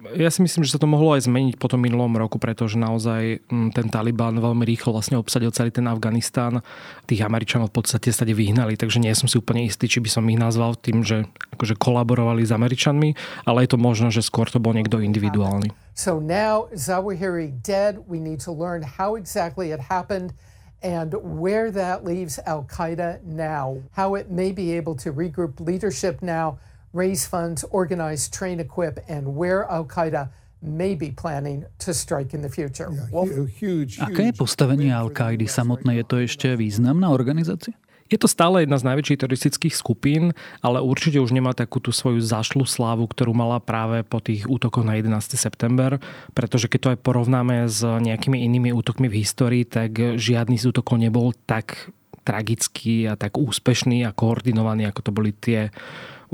Ja 0.05 0.29
si 0.29 0.45
myslím, 0.45 0.61
že 0.61 0.77
sa 0.77 0.77
to 0.77 0.85
mohlo 0.85 1.17
aj 1.17 1.25
zmeniť 1.25 1.57
po 1.57 1.65
tom 1.65 1.81
minulom 1.81 2.13
roku, 2.13 2.37
pretože 2.37 2.77
naozaj 2.77 3.41
mm, 3.49 3.73
ten 3.73 3.89
Taliban 3.89 4.37
veľmi 4.37 4.61
rýchlo 4.61 4.93
vlastne 4.93 5.17
obsadil 5.17 5.49
celý 5.49 5.73
ten 5.73 5.89
Afganistán. 5.89 6.61
Tých 7.09 7.25
Američanov 7.25 7.73
v 7.73 7.81
podstate 7.81 8.13
stade 8.13 8.37
vyhnali, 8.37 8.77
takže 8.77 9.01
nie 9.01 9.09
som 9.17 9.25
si 9.25 9.41
úplne 9.41 9.65
istý, 9.65 9.89
či 9.89 9.97
by 10.05 10.09
som 10.11 10.29
ich 10.29 10.37
nazval 10.37 10.77
tým, 10.77 11.01
že 11.01 11.25
akože 11.57 11.73
kolaborovali 11.81 12.45
s 12.45 12.53
Američanmi, 12.53 13.17
ale 13.49 13.65
je 13.65 13.69
to 13.73 13.81
možno, 13.81 14.13
že 14.13 14.21
skôr 14.21 14.45
to 14.45 14.61
bol 14.61 14.77
niekto 14.77 15.01
individuálny. 15.01 15.73
So 15.97 16.21
now 16.21 16.69
Zawahiri 16.77 17.65
dead, 17.65 17.97
we 18.05 18.21
need 18.21 18.45
to 18.45 18.53
learn 18.53 18.85
how 18.85 19.17
exactly 19.17 19.73
it 19.73 19.89
happened 19.89 20.37
and 20.85 21.17
where 21.41 21.73
that 21.73 22.05
leaves 22.05 22.37
Al 22.45 22.63
Qaeda 22.69 23.25
now, 23.25 23.81
how 23.97 24.13
it 24.13 24.29
may 24.29 24.53
be 24.53 24.77
able 24.77 24.93
to 25.01 25.09
regroup 25.11 25.57
leadership 25.57 26.21
now, 26.21 26.61
raise 26.93 27.25
funds, 27.25 27.65
organize, 27.73 28.29
train, 28.29 28.61
equip, 28.61 29.01
and 29.09 29.35
where 29.35 29.65
Al 29.65 29.85
Qaeda 29.85 30.29
may 30.61 30.93
be 30.93 31.09
planning 31.09 31.65
to 31.79 31.93
strike 31.93 32.33
in 32.33 32.41
the 32.41 32.49
future. 32.49 32.89
Yeah, 32.93 33.25
huge, 33.25 33.97
huge, 33.97 33.97
Aké 33.97 34.29
je 34.29 34.33
postavenie 34.33 34.93
Al-Kaidy 34.93 35.45
samotné? 35.45 36.01
Je 36.01 36.05
to 36.05 36.15
ešte 36.21 36.53
významná 36.57 37.09
organizácia? 37.09 37.73
Je 38.05 38.21
to 38.21 38.29
stále 38.29 38.61
jedna 38.61 38.77
z 38.77 38.85
najväčších 38.85 39.17
teroristických 39.17 39.73
skupín, 39.73 40.37
ale 40.61 40.77
určite 40.77 41.17
už 41.17 41.33
nemá 41.33 41.57
takú 41.57 41.81
tú 41.81 41.89
svoju 41.89 42.21
zašlú 42.21 42.61
slávu, 42.61 43.09
ktorú 43.09 43.33
mala 43.33 43.57
práve 43.57 44.05
po 44.05 44.21
tých 44.21 44.45
útokoch 44.45 44.85
na 44.85 45.01
11. 45.01 45.33
september, 45.33 45.97
pretože 46.37 46.69
keď 46.69 46.79
to 46.79 46.91
aj 46.93 46.99
porovnáme 47.01 47.65
s 47.65 47.81
nejakými 47.81 48.45
inými 48.45 48.69
útokmi 48.77 49.09
v 49.09 49.25
histórii, 49.25 49.65
tak 49.65 49.97
žiadny 50.21 50.53
z 50.61 50.69
útokov 50.69 51.01
nebol 51.01 51.33
tak 51.49 51.89
tragický 52.21 53.09
a 53.09 53.17
tak 53.17 53.41
úspešný 53.41 54.05
a 54.05 54.13
koordinovaný, 54.13 54.89
ako 54.89 55.01
to 55.01 55.11
boli 55.13 55.33
tie 55.33 55.73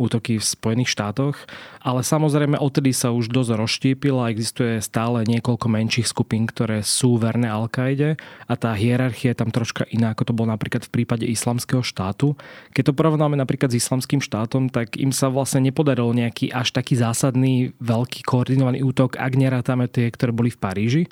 útoky 0.02 0.42
v 0.42 0.46
Spojených 0.46 0.90
štátoch. 0.90 1.38
Ale 1.82 2.02
samozrejme 2.02 2.58
odtedy 2.58 2.94
sa 2.94 3.14
už 3.14 3.30
dosť 3.30 3.58
rozštípil 3.58 4.18
a 4.18 4.34
existuje 4.34 4.82
stále 4.82 5.22
niekoľko 5.30 5.70
menších 5.70 6.10
skupín, 6.10 6.50
ktoré 6.50 6.82
sú 6.82 7.22
verné 7.22 7.50
Al-Kaide 7.50 8.18
a 8.50 8.54
tá 8.58 8.74
hierarchia 8.74 9.34
je 9.34 9.40
tam 9.40 9.54
troška 9.54 9.86
iná, 9.94 10.14
ako 10.14 10.30
to 10.30 10.38
bolo 10.38 10.50
napríklad 10.50 10.84
v 10.86 10.94
prípade 11.02 11.26
islamského 11.26 11.86
štátu. 11.86 12.34
Keď 12.74 12.92
to 12.92 12.98
porovnáme 12.98 13.38
napríklad 13.38 13.70
s 13.72 13.80
islamským 13.82 14.20
štátom, 14.20 14.68
tak 14.74 14.98
im 14.98 15.14
sa 15.14 15.30
vlastne 15.30 15.64
nepodaril 15.64 16.12
nejaký 16.12 16.50
až 16.52 16.74
taký 16.74 16.98
zásadný, 17.00 17.72
veľký 17.80 18.26
koordinovaný 18.26 18.84
útok, 18.84 19.16
ak 19.16 19.34
nerátame 19.38 19.88
tie, 19.88 20.10
ktoré 20.10 20.34
boli 20.34 20.50
v 20.50 20.60
Paríži 20.60 21.04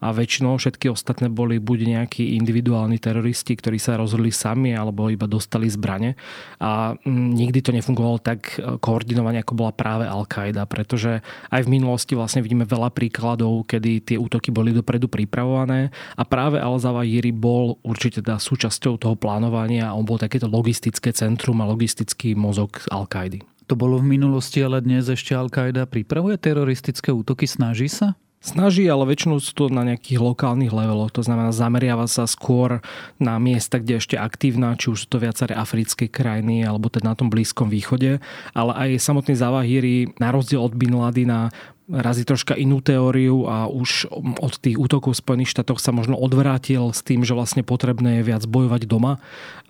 a 0.00 0.16
väčšinou 0.16 0.56
všetky 0.56 0.88
ostatné 0.88 1.28
boli 1.28 1.60
buď 1.60 1.78
nejakí 2.00 2.40
individuálni 2.40 2.96
teroristi, 2.96 3.52
ktorí 3.54 3.76
sa 3.76 4.00
rozhodli 4.00 4.32
sami 4.32 4.72
alebo 4.72 5.12
iba 5.12 5.28
dostali 5.28 5.68
zbrane 5.68 6.16
a 6.56 6.96
mm, 6.96 7.30
nikdy 7.36 7.60
to 7.60 7.70
nefungovalo 7.76 8.18
tak 8.18 8.56
e, 8.56 8.80
koordinovane, 8.80 9.44
ako 9.44 9.52
bola 9.54 9.72
práve 9.76 10.08
Al-Qaida, 10.08 10.64
pretože 10.64 11.20
aj 11.52 11.62
v 11.68 11.72
minulosti 11.76 12.16
vlastne 12.16 12.40
vidíme 12.40 12.64
veľa 12.64 12.90
príkladov, 12.90 13.68
kedy 13.68 14.08
tie 14.08 14.16
útoky 14.16 14.48
boli 14.48 14.72
dopredu 14.72 15.06
pripravované 15.06 15.92
a 16.16 16.22
práve 16.24 16.56
Al-Zawahiri 16.56 17.36
bol 17.36 17.76
určite 17.84 18.24
teda 18.24 18.40
súčasťou 18.40 18.96
toho 18.96 19.14
plánovania 19.14 19.92
a 19.92 19.96
on 19.96 20.08
bol 20.08 20.16
takéto 20.16 20.48
logistické 20.48 21.12
centrum 21.12 21.60
a 21.60 21.68
logistický 21.68 22.32
mozog 22.32 22.80
Al-Kaidy. 22.88 23.44
To 23.70 23.78
bolo 23.78 24.02
v 24.02 24.18
minulosti, 24.18 24.58
ale 24.66 24.82
dnes 24.82 25.06
ešte 25.06 25.30
Al-Qaida 25.30 25.86
pripravuje 25.86 26.34
teroristické 26.42 27.14
útoky, 27.14 27.46
snaží 27.46 27.86
sa? 27.86 28.18
Snaží, 28.40 28.88
ale 28.88 29.04
väčšinou 29.04 29.36
sú 29.36 29.52
to 29.52 29.64
na 29.68 29.84
nejakých 29.84 30.16
lokálnych 30.16 30.72
leveloch. 30.72 31.12
To 31.12 31.20
znamená, 31.20 31.52
zameriava 31.52 32.08
sa 32.08 32.24
skôr 32.24 32.80
na 33.20 33.36
miesta, 33.36 33.76
kde 33.76 34.00
je 34.00 34.00
ešte 34.00 34.16
aktívna, 34.16 34.80
či 34.80 34.88
už 34.88 35.04
sú 35.04 35.06
to 35.12 35.20
viaceré 35.20 35.52
africké 35.52 36.08
krajiny, 36.08 36.64
alebo 36.64 36.88
teda 36.88 37.12
na 37.12 37.16
tom 37.20 37.28
Blízkom 37.28 37.68
východe. 37.68 38.16
Ale 38.56 38.72
aj 38.72 38.96
samotný 38.96 39.36
Zavahiri, 39.36 40.16
na 40.16 40.32
rozdiel 40.32 40.64
od 40.64 40.72
Bin 40.72 40.96
Ladina, 40.96 41.52
razí 41.90 42.22
troška 42.22 42.54
inú 42.54 42.78
teóriu 42.78 43.50
a 43.50 43.66
už 43.66 44.06
od 44.38 44.54
tých 44.62 44.78
útokov 44.78 45.18
v 45.18 45.22
Spojených 45.26 45.52
štátoch 45.58 45.82
sa 45.82 45.90
možno 45.90 46.14
odvrátil 46.14 46.94
s 46.94 47.02
tým, 47.02 47.26
že 47.26 47.34
vlastne 47.34 47.66
potrebné 47.66 48.22
je 48.22 48.28
viac 48.30 48.46
bojovať 48.46 48.86
doma 48.86 49.18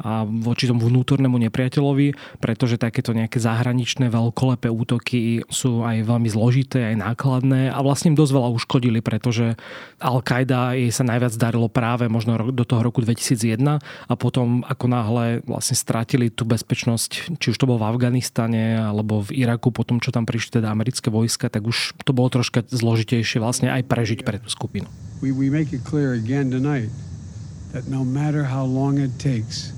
a 0.01 0.29
voči 0.29 0.69
tomu 0.69 0.85
vnútornému 0.89 1.41
nepriateľovi, 1.49 2.39
pretože 2.41 2.77
takéto 2.77 3.17
nejaké 3.17 3.41
zahraničné 3.41 4.13
veľkolepé 4.13 4.69
útoky 4.69 5.45
sú 5.49 5.81
aj 5.81 6.05
veľmi 6.05 6.29
zložité, 6.29 6.93
aj 6.93 6.97
nákladné 7.01 7.73
a 7.73 7.79
vlastne 7.81 8.13
dosť 8.13 8.33
veľa 8.37 8.49
uškodili, 8.53 9.01
pretože 9.01 9.57
Al-Qaida 10.01 10.77
jej 10.77 10.93
sa 10.93 11.05
najviac 11.09 11.33
darilo 11.41 11.73
práve 11.73 12.09
možno 12.13 12.53
do 12.53 12.65
toho 12.69 12.85
roku 12.85 13.01
2001 13.01 13.81
a 13.81 14.15
potom 14.17 14.61
ako 14.69 14.87
náhle 14.89 15.27
vlastne 15.49 15.77
stratili 15.77 16.29
tú 16.29 16.45
bezpečnosť, 16.45 17.41
či 17.41 17.47
už 17.53 17.57
to 17.57 17.69
bolo 17.69 17.81
v 17.81 17.89
Afganistane 17.89 18.77
alebo 18.77 19.25
v 19.25 19.41
Iraku, 19.41 19.73
potom 19.73 20.01
čo 20.01 20.13
tam 20.13 20.29
prišli 20.29 20.61
teda 20.61 20.69
americké 20.69 21.09
vojska, 21.09 21.49
tak 21.49 21.65
už 21.65 21.97
bolo 22.13 22.31
troška 22.31 22.67
zložitejšie 22.67 23.39
vlastne 23.43 23.69
aj 23.71 23.87
prežiť 23.87 24.21
pre 24.27 24.39
tú 24.41 24.51
skupinu. 24.51 24.87
We, 25.21 25.31
we 25.37 25.53
make 25.53 25.77
it 25.77 25.85
clear 25.85 26.17
again 26.17 26.49
tonight 26.49 26.89
that 27.73 27.87
no 27.87 28.03
matter 28.03 28.45
how 28.45 28.65
long 28.65 28.99
it 28.99 29.15
takes, 29.21 29.73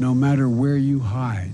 no 0.00 0.16
matter 0.16 0.48
where 0.48 0.80
you 0.80 0.98
hide, 0.98 1.52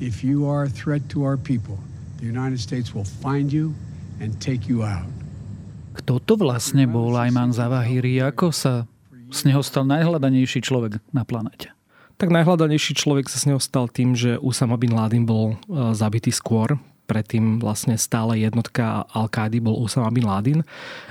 if 0.00 0.22
you 0.22 0.44
are 0.44 0.68
a 0.68 0.72
threat 0.72 1.08
to 1.16 1.24
our 1.24 1.36
people, 1.36 1.80
the 2.20 2.26
United 2.26 2.60
States 2.60 2.94
will 2.94 3.08
find 3.24 3.52
you 3.52 3.74
and 4.20 4.36
take 4.40 4.68
you 4.68 4.84
out. 4.84 5.08
Kto 5.94 6.18
to 6.18 6.34
vlastne 6.34 6.90
bol 6.90 7.14
Ayman 7.14 7.54
Zawahiri? 7.54 8.18
Ako 8.20 8.50
sa 8.50 8.90
z 9.30 9.40
neho 9.46 9.62
stal 9.62 9.86
najhľadanejší 9.86 10.60
človek 10.62 10.98
na 11.14 11.22
planete? 11.22 11.70
Tak 12.18 12.30
najhľadanejší 12.30 12.94
človek 12.98 13.26
sa 13.30 13.38
z 13.38 13.54
neho 13.54 13.60
stal 13.62 13.90
tým, 13.90 14.14
že 14.14 14.38
Usama 14.38 14.78
bin 14.78 14.94
Laden 14.94 15.26
bol 15.26 15.54
e, 15.54 15.94
zabitý 15.94 16.30
skôr 16.30 16.78
predtým 17.04 17.60
vlastne 17.60 17.94
stále 18.00 18.40
jednotka 18.40 19.04
Al-Kády 19.12 19.60
bol 19.60 19.76
Usama 19.76 20.08
bin 20.10 20.26
Laden. 20.26 20.60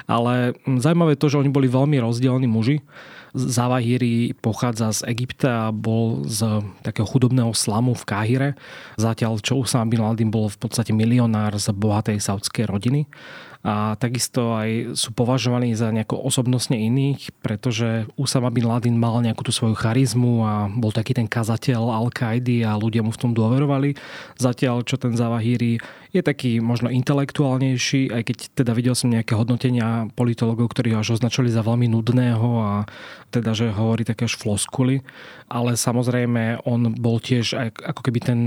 Ale 0.10 0.58
zaujímavé 0.66 1.16
to, 1.16 1.30
že 1.30 1.40
oni 1.40 1.54
boli 1.54 1.70
veľmi 1.70 1.98
rozdielni 2.02 2.50
muži. 2.50 2.82
Zawahiri 3.34 4.38
pochádza 4.38 4.94
z 4.94 5.10
Egypta 5.10 5.70
a 5.70 5.74
bol 5.74 6.22
z 6.30 6.62
takého 6.86 7.10
chudobného 7.10 7.50
slamu 7.58 7.98
v 7.98 8.06
Káhire. 8.06 8.50
Zatiaľ, 9.02 9.42
čo 9.42 9.58
Usama 9.58 9.90
bin 9.90 10.06
Laden 10.06 10.30
bol 10.30 10.54
v 10.54 10.58
podstate 10.62 10.94
milionár 10.94 11.58
z 11.58 11.74
bohatej 11.74 12.22
saudskej 12.22 12.70
rodiny 12.70 13.10
a 13.64 13.96
takisto 13.96 14.60
aj 14.60 15.00
sú 15.00 15.16
považovaní 15.16 15.72
za 15.72 15.88
nejako 15.88 16.20
osobnostne 16.20 16.76
iných, 16.76 17.32
pretože 17.40 18.12
Usama 18.20 18.52
bin 18.52 18.68
Laden 18.68 19.00
mal 19.00 19.24
nejakú 19.24 19.48
tú 19.48 19.56
svoju 19.56 19.80
charizmu 19.80 20.44
a 20.44 20.54
bol 20.68 20.92
taký 20.92 21.16
ten 21.16 21.32
kazateľ 21.32 21.80
Al-Kaidi 22.04 22.68
a 22.68 22.76
ľudia 22.76 23.08
mu 23.08 23.16
v 23.16 23.22
tom 23.24 23.32
dôverovali. 23.32 23.96
Zatiaľ, 24.36 24.84
čo 24.84 25.00
ten 25.00 25.16
Zawahiri 25.16 25.80
je 26.14 26.22
taký 26.22 26.62
možno 26.62 26.94
intelektuálnejší, 26.94 28.14
aj 28.14 28.22
keď 28.22 28.38
teda 28.54 28.72
videl 28.78 28.94
som 28.94 29.10
nejaké 29.10 29.34
hodnotenia 29.34 30.14
politologov, 30.14 30.70
ktorí 30.70 30.94
ho 30.94 31.02
až 31.02 31.18
označili 31.18 31.50
za 31.50 31.66
veľmi 31.66 31.90
nudného 31.90 32.50
a 32.62 32.72
teda, 33.34 33.58
že 33.58 33.74
hovorí 33.74 34.06
také 34.06 34.30
až 34.30 34.38
floskuly. 34.38 35.02
Ale 35.50 35.74
samozrejme, 35.74 36.70
on 36.70 36.94
bol 36.94 37.18
tiež 37.18 37.58
ako 37.82 38.02
keby 38.06 38.20
ten 38.22 38.40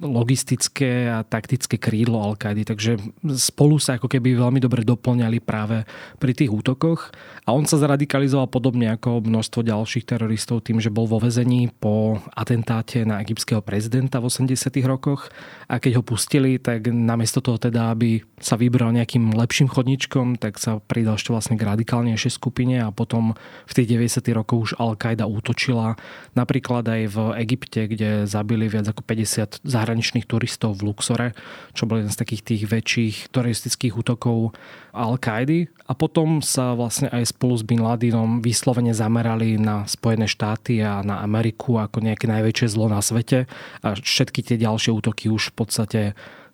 logistické 0.00 1.12
a 1.12 1.20
taktické 1.20 1.76
krídlo 1.76 2.24
al 2.24 2.40
takže 2.40 2.96
spolu 3.36 3.76
sa 3.76 4.00
ako 4.00 4.08
keby 4.08 4.40
veľmi 4.40 4.64
dobre 4.64 4.80
doplňali 4.80 5.44
práve 5.44 5.84
pri 6.16 6.32
tých 6.32 6.48
útokoch. 6.48 7.12
A 7.44 7.52
on 7.52 7.68
sa 7.68 7.76
zradikalizoval 7.76 8.48
podobne 8.48 8.88
ako 8.96 9.20
množstvo 9.20 9.60
ďalších 9.60 10.08
teroristov 10.08 10.64
tým, 10.64 10.80
že 10.80 10.88
bol 10.88 11.04
vo 11.04 11.20
vezení 11.20 11.68
po 11.68 12.16
atentáte 12.32 13.04
na 13.04 13.20
egyptského 13.20 13.60
prezidenta 13.60 14.24
v 14.24 14.32
80. 14.32 14.56
rokoch 14.88 15.28
a 15.68 15.76
keď 15.76 16.00
ho 16.00 16.02
pustili, 16.06 16.56
tak 16.56 16.88
namiesto 17.10 17.42
toho 17.42 17.58
teda, 17.58 17.90
aby 17.90 18.22
sa 18.38 18.54
vybral 18.54 18.94
nejakým 18.94 19.34
lepším 19.34 19.66
chodničkom, 19.66 20.38
tak 20.38 20.62
sa 20.62 20.78
pridal 20.78 21.18
ešte 21.18 21.34
vlastne 21.34 21.58
k 21.58 21.66
radikálnejšej 21.66 22.32
skupine 22.38 22.78
a 22.78 22.94
potom 22.94 23.34
v 23.66 23.72
tých 23.74 23.98
90. 23.98 24.30
rokoch 24.32 24.70
už 24.70 24.72
Al-Qaida 24.78 25.26
útočila 25.26 25.98
napríklad 26.38 26.86
aj 26.86 27.02
v 27.10 27.16
Egypte, 27.42 27.90
kde 27.90 28.30
zabili 28.30 28.70
viac 28.70 28.86
ako 28.86 29.02
50 29.02 29.66
zahraničných 29.66 30.24
turistov 30.30 30.78
v 30.78 30.90
Luxore, 30.90 31.34
čo 31.74 31.90
bol 31.90 31.98
jeden 31.98 32.14
z 32.14 32.20
takých 32.20 32.42
tých 32.46 32.62
väčších 32.70 33.14
turistických 33.34 33.98
útokov 33.98 34.54
Al-Kaidy 34.94 35.70
a 35.86 35.92
potom 35.94 36.42
sa 36.42 36.74
vlastne 36.74 37.10
aj 37.10 37.34
spolu 37.34 37.54
s 37.58 37.62
Bin 37.66 37.82
Ladinom 37.82 38.42
vyslovene 38.42 38.94
zamerali 38.94 39.58
na 39.58 39.86
Spojené 39.86 40.26
štáty 40.26 40.82
a 40.82 41.02
na 41.02 41.22
Ameriku 41.22 41.78
ako 41.78 42.02
nejaké 42.02 42.26
najväčšie 42.26 42.66
zlo 42.70 42.90
na 42.90 43.02
svete 43.02 43.46
a 43.82 43.94
všetky 43.94 44.42
tie 44.42 44.56
ďalšie 44.58 44.90
útoky 44.90 45.30
už 45.30 45.50
v 45.50 45.54
podstate 45.54 46.02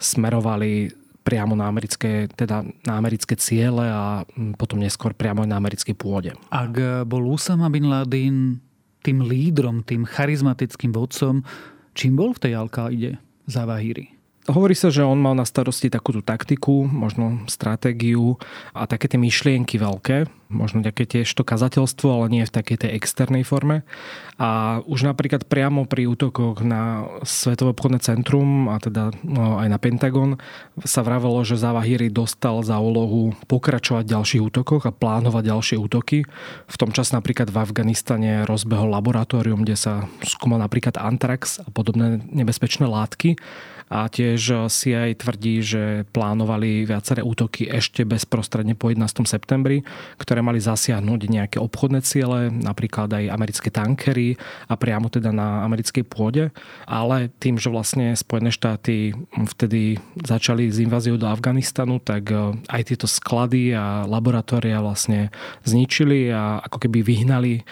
smerovali 0.01 0.91
priamo 1.27 1.59
na 1.59 1.67
americké, 1.67 2.31
teda 2.33 2.63
na 2.87 2.95
americké 2.95 3.35
ciele 3.35 3.85
a 3.91 4.23
potom 4.55 4.79
neskôr 4.79 5.11
priamo 5.11 5.43
aj 5.43 5.51
na 5.51 5.59
americkej 5.59 5.95
pôde. 5.99 6.31
Ak 6.55 6.79
bol 7.05 7.27
Usama 7.27 7.67
Bin 7.67 7.91
Laden 7.91 8.63
tým 9.03 9.23
lídrom, 9.23 9.83
tým 9.83 10.07
charizmatickým 10.07 10.95
vodcom, 10.95 11.43
čím 11.99 12.15
bol 12.15 12.35
v 12.35 12.43
tej 12.47 12.53
Al-Kaide 12.59 13.19
Zavahiri? 13.51 14.16
Hovorí 14.47 14.79
sa, 14.79 14.95
že 14.95 15.03
on 15.03 15.19
mal 15.19 15.35
na 15.35 15.43
starosti 15.43 15.91
takúto 15.91 16.23
taktiku, 16.23 16.87
možno 16.87 17.43
stratégiu 17.51 18.39
a 18.71 18.87
také 18.87 19.11
tie 19.11 19.19
myšlienky 19.19 19.75
veľké, 19.75 20.31
možno 20.55 20.87
také 20.87 21.03
tiež 21.03 21.27
to 21.27 21.43
kazateľstvo, 21.43 22.07
ale 22.07 22.27
nie 22.31 22.47
v 22.47 22.55
takej 22.55 22.87
tej 22.87 22.95
externej 22.95 23.43
forme. 23.43 23.83
A 24.39 24.79
už 24.87 25.03
napríklad 25.03 25.51
priamo 25.51 25.91
pri 25.91 26.07
útokoch 26.07 26.63
na 26.63 27.11
Svetové 27.27 27.75
obchodné 27.75 27.99
centrum 27.99 28.71
a 28.71 28.79
teda 28.79 29.11
no, 29.27 29.59
aj 29.59 29.67
na 29.67 29.79
Pentagon 29.83 30.39
sa 30.87 31.03
vravelo, 31.03 31.43
že 31.43 31.59
Zavahiri 31.59 32.07
dostal 32.07 32.63
za 32.63 32.79
úlohu 32.79 33.35
pokračovať 33.51 34.07
v 34.07 34.13
ďalších 34.15 34.43
útokoch 34.47 34.87
a 34.87 34.95
plánovať 34.95 35.43
ďalšie 35.43 35.77
útoky. 35.83 36.23
V 36.71 36.77
tom 36.79 36.95
čas 36.95 37.11
napríklad 37.11 37.51
v 37.51 37.59
Afganistane 37.59 38.47
rozbehol 38.47 38.95
laboratórium, 38.95 39.67
kde 39.67 39.75
sa 39.75 40.07
skúmal 40.23 40.63
napríklad 40.63 41.03
antrax 41.03 41.59
a 41.59 41.67
podobné 41.75 42.23
nebezpečné 42.31 42.87
látky 42.87 43.35
a 43.87 44.11
tiež 44.11 44.67
si 44.67 44.91
aj 44.91 45.23
tvrdí, 45.23 45.63
že 45.63 45.83
plánovali 46.11 46.83
viaceré 46.83 47.23
útoky 47.23 47.71
ešte 47.71 48.03
bezprostredne 48.03 48.75
po 48.75 48.91
11. 48.91 49.23
septembri, 49.23 49.87
ktoré 50.19 50.43
mali 50.43 50.59
zasiahnuť 50.59 51.21
nejaké 51.31 51.59
obchodné 51.63 52.03
ciele, 52.03 52.51
napríklad 52.51 53.15
aj 53.15 53.31
americké 53.31 53.71
tankery 53.71 54.35
a 54.67 54.75
priamo 54.75 55.07
teda 55.07 55.31
na 55.31 55.63
americkej 55.63 56.03
pôde. 56.03 56.51
Ale 56.91 57.31
tým, 57.39 57.63
že 57.63 57.71
vlastne 57.71 58.19
Spojené 58.19 58.51
štáty 58.51 59.15
vtedy 59.55 60.03
začali 60.19 60.67
s 60.67 60.83
inváziou 60.83 61.15
do 61.15 61.31
Afganistanu, 61.31 62.03
tak 62.03 62.35
e, 62.35 62.59
aj 62.67 62.83
tieto 62.91 63.07
sklady 63.07 63.71
a 63.71 64.03
laboratória 64.03 64.83
vlastne 64.83 65.31
zničili 65.63 66.35
a 66.35 66.59
ako 66.67 66.83
keby 66.83 67.07
vyhnali 67.07 67.63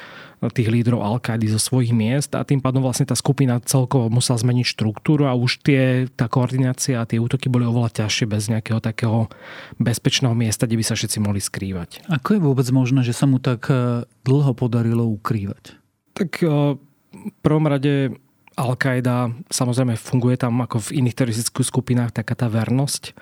tých 0.52 0.68
lídrov 0.68 1.00
al 1.00 1.16
zo 1.22 1.60
svojich 1.60 1.94
miest 1.94 2.34
a 2.34 2.44
tým 2.44 2.60
pádom 2.60 2.84
vlastne 2.84 3.08
tá 3.08 3.16
skupina 3.16 3.62
celkovo 3.62 4.10
musela 4.10 4.40
zmeniť 4.40 4.66
štruktúru 4.66 5.24
a 5.28 5.36
už 5.36 5.64
tie, 5.64 6.10
tá 6.12 6.26
koordinácia 6.26 7.00
a 7.00 7.08
tie 7.08 7.22
útoky 7.22 7.48
boli 7.48 7.64
oveľa 7.64 8.04
ťažšie 8.04 8.26
bez 8.28 8.50
nejakého 8.50 8.80
takého 8.82 9.30
bezpečného 9.78 10.34
miesta, 10.36 10.66
kde 10.68 10.80
by 10.80 10.84
sa 10.84 10.98
všetci 10.98 11.18
mohli 11.22 11.40
skrývať. 11.40 12.04
Ako 12.10 12.36
je 12.36 12.40
vôbec 12.40 12.66
možné, 12.74 13.06
že 13.06 13.16
sa 13.16 13.24
mu 13.24 13.38
tak 13.38 13.70
e, 13.70 14.04
dlho 14.26 14.52
podarilo 14.52 15.06
ukrývať? 15.06 15.78
Tak 16.18 16.30
e, 16.42 16.76
v 17.14 17.38
prvom 17.40 17.66
rade 17.70 18.12
Al-Qaida 18.54 19.34
samozrejme 19.50 19.98
funguje 19.98 20.38
tam 20.38 20.62
ako 20.62 20.90
v 20.90 21.02
iných 21.02 21.18
teroristických 21.18 21.66
skupinách 21.66 22.14
taká 22.14 22.38
tá 22.38 22.46
vernosť 22.46 23.14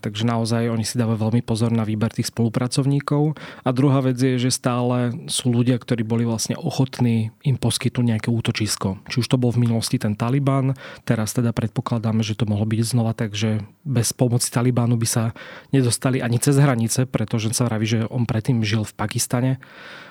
Takže 0.00 0.24
naozaj 0.24 0.72
oni 0.72 0.82
si 0.82 0.96
dávajú 0.96 1.28
veľmi 1.28 1.42
pozor 1.44 1.70
na 1.70 1.84
výber 1.84 2.08
tých 2.10 2.32
spolupracovníkov. 2.32 3.36
A 3.62 3.68
druhá 3.70 4.00
vec 4.00 4.16
je, 4.16 4.40
že 4.40 4.50
stále 4.50 5.12
sú 5.28 5.52
ľudia, 5.52 5.76
ktorí 5.76 6.02
boli 6.02 6.24
vlastne 6.24 6.56
ochotní 6.56 7.30
im 7.44 7.60
poskytnúť 7.60 8.16
nejaké 8.16 8.28
útočisko. 8.32 9.04
Či 9.12 9.20
už 9.20 9.28
to 9.28 9.36
bol 9.36 9.52
v 9.52 9.68
minulosti 9.68 10.00
ten 10.00 10.16
Taliban, 10.16 10.72
teraz 11.04 11.36
teda 11.36 11.52
predpokladáme, 11.52 12.24
že 12.24 12.34
to 12.34 12.48
mohlo 12.48 12.64
byť 12.64 12.80
znova 12.80 13.12
tak, 13.12 13.36
že 13.36 13.60
bez 13.84 14.16
pomoci 14.16 14.48
Talibánu 14.48 14.96
by 14.96 15.08
sa 15.08 15.24
nedostali 15.70 16.24
ani 16.24 16.40
cez 16.40 16.56
hranice, 16.56 17.04
pretože 17.04 17.52
sa 17.52 17.68
vraví, 17.68 17.84
že 17.84 18.08
on 18.08 18.24
predtým 18.24 18.64
žil 18.64 18.88
v 18.88 18.96
Pakistane 18.96 19.52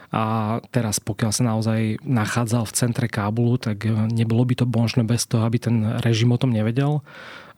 a 0.10 0.58
teraz 0.74 0.98
pokiaľ 0.98 1.32
sa 1.32 1.44
naozaj 1.46 2.02
nachádzal 2.02 2.66
v 2.66 2.76
centre 2.76 3.06
Kábulu, 3.06 3.62
tak 3.62 3.86
nebolo 4.10 4.42
by 4.42 4.58
to 4.58 4.66
možné 4.66 5.06
bez 5.06 5.30
toho, 5.30 5.46
aby 5.46 5.62
ten 5.62 5.86
režim 6.02 6.34
o 6.34 6.42
tom 6.42 6.50
nevedel. 6.50 7.06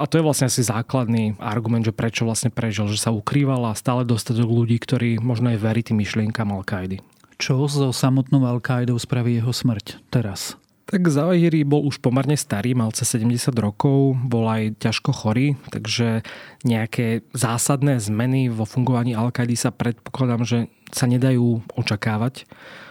A 0.01 0.09
to 0.09 0.17
je 0.17 0.25
vlastne 0.25 0.49
asi 0.49 0.65
základný 0.65 1.37
argument, 1.37 1.85
že 1.85 1.93
prečo 1.93 2.25
vlastne 2.25 2.49
prežil, 2.49 2.89
že 2.89 2.97
sa 2.97 3.13
ukrýval 3.13 3.69
a 3.69 3.77
stále 3.77 4.01
dostatok 4.01 4.49
ľudí, 4.49 4.81
ktorí 4.81 5.21
možno 5.21 5.53
aj 5.53 5.61
verí 5.61 5.85
tým 5.85 6.01
myšlienkam 6.01 6.49
Al-Kaidy. 6.49 7.05
Čo 7.37 7.69
so 7.69 7.93
samotnou 7.93 8.41
Al-Kaidou 8.41 8.97
spraví 8.97 9.37
jeho 9.37 9.53
smrť 9.53 10.01
teraz? 10.09 10.57
Tak 10.89 11.05
Zawahiri 11.05 11.61
bol 11.61 11.85
už 11.85 12.01
pomerne 12.01 12.33
starý, 12.33 12.73
mal 12.73 12.89
cez 12.97 13.13
70 13.13 13.53
rokov, 13.61 14.17
bol 14.25 14.49
aj 14.49 14.81
ťažko 14.81 15.13
chorý, 15.13 15.53
takže 15.69 16.25
nejaké 16.65 17.21
zásadné 17.37 18.01
zmeny 18.01 18.49
vo 18.49 18.65
fungovaní 18.65 19.13
al 19.13 19.29
sa 19.53 19.69
predpokladám, 19.69 20.41
že 20.43 20.57
sa 20.93 21.05
nedajú 21.09 21.63
očakávať 21.75 22.45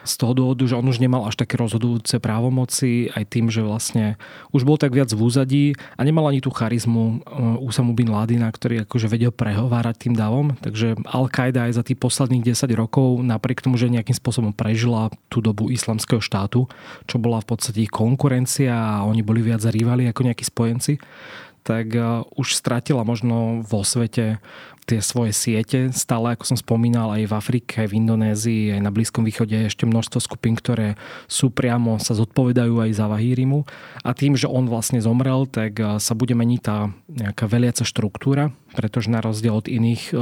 z 0.05 0.15
toho 0.17 0.33
dôvodu, 0.33 0.65
že 0.65 0.77
on 0.77 0.87
už 0.89 1.01
nemal 1.01 1.29
až 1.29 1.37
také 1.37 1.61
rozhodujúce 1.61 2.17
právomoci, 2.19 3.13
aj 3.13 3.25
tým, 3.29 3.53
že 3.53 3.61
vlastne 3.61 4.17
už 4.51 4.65
bol 4.65 4.81
tak 4.81 4.97
viac 4.97 5.13
v 5.13 5.21
úzadí 5.21 5.65
a 5.97 6.01
nemal 6.05 6.25
ani 6.29 6.41
tú 6.41 6.49
charizmu 6.49 7.21
Usamu 7.61 7.93
uh, 7.93 7.97
Bin 7.97 8.09
Ladina, 8.09 8.49
ktorý 8.49 8.89
akože 8.89 9.07
vedel 9.13 9.33
prehovárať 9.33 10.09
tým 10.09 10.15
davom. 10.17 10.57
Takže 10.59 10.97
Al-Qaida 11.05 11.69
aj 11.69 11.73
za 11.81 11.83
tých 11.85 12.01
posledných 12.01 12.49
10 12.53 12.73
rokov, 12.77 13.21
napriek 13.21 13.61
tomu, 13.61 13.77
že 13.77 13.93
nejakým 13.93 14.17
spôsobom 14.17 14.53
prežila 14.57 15.13
tú 15.29 15.45
dobu 15.45 15.69
islamského 15.69 16.25
štátu, 16.25 16.65
čo 17.05 17.17
bola 17.21 17.45
v 17.45 17.49
podstate 17.53 17.85
ich 17.85 17.93
konkurencia 17.93 18.73
a 18.73 19.05
oni 19.05 19.21
boli 19.21 19.45
viac 19.45 19.63
rivali 19.69 20.09
ako 20.09 20.33
nejakí 20.33 20.45
spojenci, 20.49 20.97
tak 21.63 21.93
uh, 21.95 22.25
už 22.37 22.57
stratila 22.57 23.05
možno 23.05 23.65
vo 23.65 23.85
svete 23.85 24.41
tie 24.91 24.99
svoje 24.99 25.31
siete. 25.31 25.95
Stále, 25.95 26.35
ako 26.35 26.51
som 26.51 26.59
spomínal, 26.59 27.15
aj 27.15 27.31
v 27.31 27.37
Afrike, 27.39 27.73
aj 27.87 27.95
v 27.95 27.97
Indonézii, 28.03 28.63
aj 28.75 28.83
na 28.83 28.91
Blízkom 28.91 29.23
východe 29.23 29.55
je 29.55 29.71
ešte 29.71 29.87
množstvo 29.87 30.19
skupín, 30.19 30.59
ktoré 30.59 30.99
sú 31.31 31.55
priamo, 31.55 32.03
sa 32.03 32.19
zodpovedajú 32.19 32.83
aj 32.83 32.91
za 32.99 33.07
Vahírimu. 33.07 33.63
A 34.03 34.11
tým, 34.19 34.35
že 34.35 34.51
on 34.51 34.67
vlastne 34.67 34.99
zomrel, 34.99 35.47
tak 35.47 35.79
eh, 35.79 36.03
sa 36.03 36.13
bude 36.19 36.35
meniť 36.35 36.61
tá 36.61 36.91
nejaká 37.07 37.47
veliaca 37.47 37.87
štruktúra, 37.87 38.51
pretože 38.75 39.15
na 39.15 39.23
rozdiel 39.23 39.55
od 39.55 39.71
iných 39.71 40.03
eh, 40.11 40.19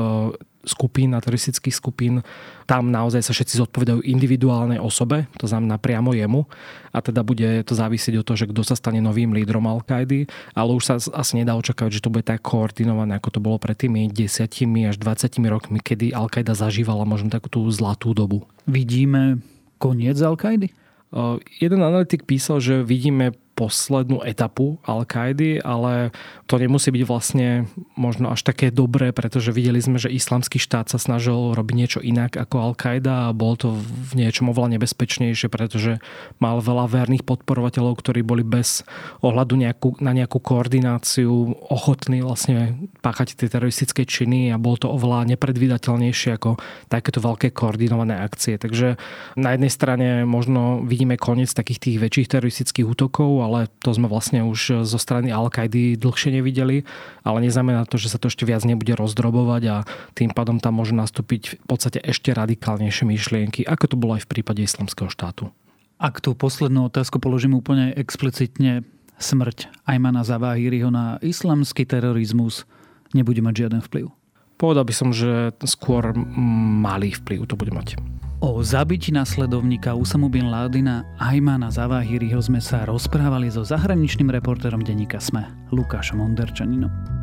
skupín 0.66 1.14
a 1.14 1.22
teroristických 1.22 1.74
skupín, 1.74 2.20
tam 2.66 2.90
naozaj 2.90 3.24
sa 3.24 3.32
všetci 3.32 3.62
zodpovedajú 3.64 4.04
individuálnej 4.04 4.82
osobe, 4.82 5.30
to 5.38 5.46
znamená 5.46 5.78
priamo 5.78 6.12
jemu 6.12 6.44
a 6.90 6.98
teda 6.98 7.22
bude 7.22 7.62
to 7.64 7.72
závisieť 7.78 8.20
od 8.20 8.26
toho, 8.26 8.38
že 8.44 8.50
kto 8.50 8.62
sa 8.66 8.74
stane 8.74 8.98
novým 8.98 9.32
lídrom 9.32 9.64
al 9.70 9.80
ale 10.54 10.70
už 10.74 10.84
sa 10.84 10.94
asi 10.98 11.40
nedá 11.40 11.54
očakávať, 11.54 11.98
že 11.98 12.04
to 12.04 12.12
bude 12.12 12.26
tak 12.26 12.42
koordinované, 12.42 13.16
ako 13.16 13.38
to 13.38 13.40
bolo 13.40 13.56
pred 13.56 13.78
tými 13.78 14.10
10 14.10 14.50
až 14.88 14.96
20 14.98 15.38
rokmi, 15.48 15.78
kedy 15.78 16.12
al 16.12 16.28
zažívala 16.52 17.08
možno 17.08 17.30
takú 17.30 17.48
tú 17.48 17.64
zlatú 17.70 18.12
dobu. 18.12 18.44
Vidíme 18.66 19.40
koniec 19.78 20.18
al 20.20 20.36
Jeden 21.56 21.80
analytik 21.80 22.28
písal, 22.28 22.60
že 22.60 22.84
vidíme 22.84 23.32
poslednú 23.58 24.22
etapu 24.22 24.78
Al-Kaidy, 24.86 25.58
ale 25.66 26.14
to 26.46 26.62
nemusí 26.62 26.94
byť 26.94 27.02
vlastne 27.02 27.66
možno 27.98 28.30
až 28.30 28.46
také 28.46 28.70
dobré, 28.70 29.10
pretože 29.10 29.50
videli 29.50 29.82
sme, 29.82 29.98
že 29.98 30.14
islamský 30.14 30.62
štát 30.62 30.86
sa 30.86 31.02
snažil 31.02 31.58
robiť 31.58 31.74
niečo 31.74 31.98
inak 31.98 32.38
ako 32.38 32.70
Al-Qaida 32.70 33.26
a 33.26 33.34
bol 33.34 33.58
to 33.58 33.74
v 33.74 34.12
niečom 34.14 34.54
oveľa 34.54 34.78
nebezpečnejšie, 34.78 35.50
pretože 35.50 35.98
mal 36.38 36.62
veľa 36.62 36.86
verných 36.86 37.26
podporovateľov, 37.26 37.98
ktorí 37.98 38.22
boli 38.22 38.46
bez 38.46 38.86
ohľadu 39.26 39.58
nejakú, 39.58 39.98
na 39.98 40.14
nejakú 40.14 40.38
koordináciu 40.38 41.58
ochotní 41.66 42.22
vlastne 42.22 42.78
páchať 43.02 43.34
tie 43.34 43.50
teroristické 43.50 44.06
činy 44.06 44.54
a 44.54 44.62
bol 44.62 44.78
to 44.78 44.86
oveľa 44.86 45.34
nepredvídateľnejšie 45.34 46.38
ako 46.38 46.62
takéto 46.86 47.18
veľké 47.18 47.50
koordinované 47.50 48.22
akcie. 48.22 48.54
Takže 48.54 48.94
na 49.34 49.58
jednej 49.58 49.72
strane 49.72 50.08
možno 50.22 50.86
vidíme 50.86 51.18
koniec 51.18 51.50
takých 51.50 51.82
tých 51.82 51.96
väčších 51.98 52.30
teroristických 52.30 52.86
útokov, 52.86 53.47
ale 53.48 53.72
to 53.80 53.90
sme 53.96 54.06
vlastne 54.06 54.44
už 54.44 54.84
zo 54.84 54.98
strany 55.00 55.32
Al-Kaidy 55.32 55.96
dlhšie 55.96 56.36
nevideli, 56.36 56.84
ale 57.24 57.42
neznamená 57.42 57.88
to, 57.88 57.96
že 57.96 58.12
sa 58.12 58.20
to 58.20 58.28
ešte 58.28 58.44
viac 58.44 58.62
nebude 58.68 58.92
rozdrobovať 58.92 59.62
a 59.72 59.76
tým 60.12 60.36
pádom 60.36 60.60
tam 60.60 60.76
môžu 60.76 60.92
nastúpiť 60.92 61.64
v 61.64 61.66
podstate 61.66 61.98
ešte 62.04 62.36
radikálnejšie 62.36 63.08
myšlienky, 63.08 63.64
ako 63.64 63.84
to 63.88 63.96
bolo 63.96 64.20
aj 64.20 64.28
v 64.28 64.30
prípade 64.36 64.60
islamského 64.60 65.08
štátu. 65.08 65.48
Ak 65.98 66.22
tú 66.22 66.36
poslednú 66.36 66.86
otázku 66.86 67.18
položím 67.18 67.58
úplne 67.58 67.90
explicitne, 67.96 68.86
smrť 69.18 69.72
Ajmana 69.82 70.22
Zawahiriho 70.22 70.94
na 70.94 71.18
islamský 71.18 71.82
terorizmus 71.82 72.68
nebude 73.10 73.42
mať 73.42 73.66
žiaden 73.66 73.82
vplyv? 73.82 74.06
Povedal 74.58 74.86
by 74.86 74.94
som, 74.94 75.10
že 75.10 75.54
skôr 75.66 76.14
malý 76.82 77.14
vplyv 77.14 77.46
to 77.46 77.54
bude 77.58 77.70
mať. 77.74 77.98
O 78.38 78.62
zabití 78.62 79.10
nasledovníka 79.10 79.98
Usamu 79.98 80.30
bin 80.30 80.46
Ládina 80.46 81.02
Ajmana 81.18 81.74
Zavahiriho 81.74 82.38
sme 82.38 82.62
sa 82.62 82.86
rozprávali 82.86 83.50
so 83.50 83.66
zahraničným 83.66 84.30
reportérom 84.30 84.78
denníka 84.78 85.18
SME, 85.18 85.42
Lukášom 85.74 86.22
Onderčaninom. 86.22 87.17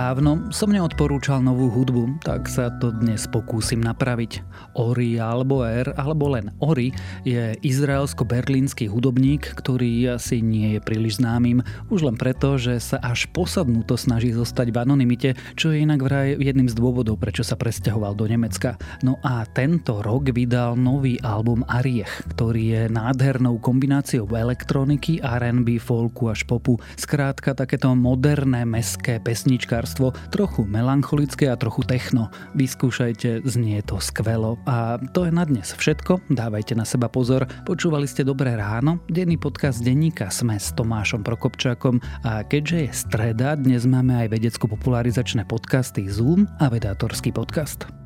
Dávno 0.00 0.48
som 0.48 0.72
neodporúčal 0.72 1.44
novú 1.44 1.68
hudbu, 1.68 2.24
tak 2.24 2.48
sa 2.48 2.72
to 2.80 2.88
dnes 2.88 3.28
pokúsim 3.28 3.84
napraviť. 3.84 4.40
Ori 4.72 5.20
alebo 5.20 5.60
Er, 5.60 5.92
alebo 5.92 6.32
len 6.32 6.56
Ori, 6.56 6.88
je 7.20 7.52
izraelsko-berlínsky 7.60 8.88
hudobník, 8.88 9.52
ktorý 9.60 10.16
asi 10.16 10.40
nie 10.40 10.72
je 10.72 10.80
príliš 10.80 11.20
známym, 11.20 11.60
už 11.92 12.08
len 12.08 12.16
preto, 12.16 12.56
že 12.56 12.80
sa 12.80 12.96
až 13.04 13.28
posadnuto 13.28 14.00
snaží 14.00 14.32
zostať 14.32 14.72
v 14.72 14.80
anonimite, 14.80 15.30
čo 15.52 15.68
je 15.68 15.84
inak 15.84 16.00
vraj 16.00 16.32
jedným 16.32 16.72
z 16.72 16.80
dôvodov, 16.80 17.20
prečo 17.20 17.44
sa 17.44 17.60
presťahoval 17.60 18.16
do 18.16 18.24
Nemecka. 18.24 18.80
No 19.04 19.20
a 19.20 19.44
tento 19.52 20.00
rok 20.00 20.32
vydal 20.32 20.80
nový 20.80 21.20
album 21.20 21.60
Ariech, 21.68 22.24
ktorý 22.32 22.62
je 22.72 22.82
nádhernou 22.88 23.60
kombináciou 23.60 24.24
elektroniky, 24.32 25.20
R&B, 25.20 25.76
folku 25.76 26.32
až 26.32 26.48
popu. 26.48 26.80
Skrátka 26.96 27.52
takéto 27.52 27.92
moderné 27.92 28.64
meské 28.64 29.20
pesnička 29.20 29.89
hudbárstvo, 29.90 30.14
trochu 30.30 30.62
melancholické 30.64 31.50
a 31.50 31.58
trochu 31.58 31.82
techno. 31.82 32.30
Vyskúšajte, 32.54 33.42
znie 33.42 33.82
to 33.82 33.98
skvelo. 33.98 34.58
A 34.66 35.02
to 35.10 35.26
je 35.26 35.32
na 35.34 35.42
dnes 35.42 35.74
všetko, 35.74 36.30
dávajte 36.30 36.78
na 36.78 36.86
seba 36.86 37.10
pozor. 37.10 37.50
Počúvali 37.66 38.06
ste 38.06 38.22
Dobré 38.22 38.54
ráno, 38.54 39.02
denný 39.10 39.34
podcast 39.40 39.82
denníka 39.82 40.30
Sme 40.30 40.60
s 40.60 40.70
Tomášom 40.78 41.26
Prokopčákom 41.26 41.98
a 42.22 42.46
keďže 42.46 42.76
je 42.86 42.90
streda, 42.94 43.58
dnes 43.58 43.82
máme 43.82 44.14
aj 44.26 44.30
vedecko-popularizačné 44.30 45.42
podcasty 45.50 46.06
Zoom 46.06 46.46
a 46.62 46.70
vedátorský 46.70 47.34
podcast. 47.34 47.99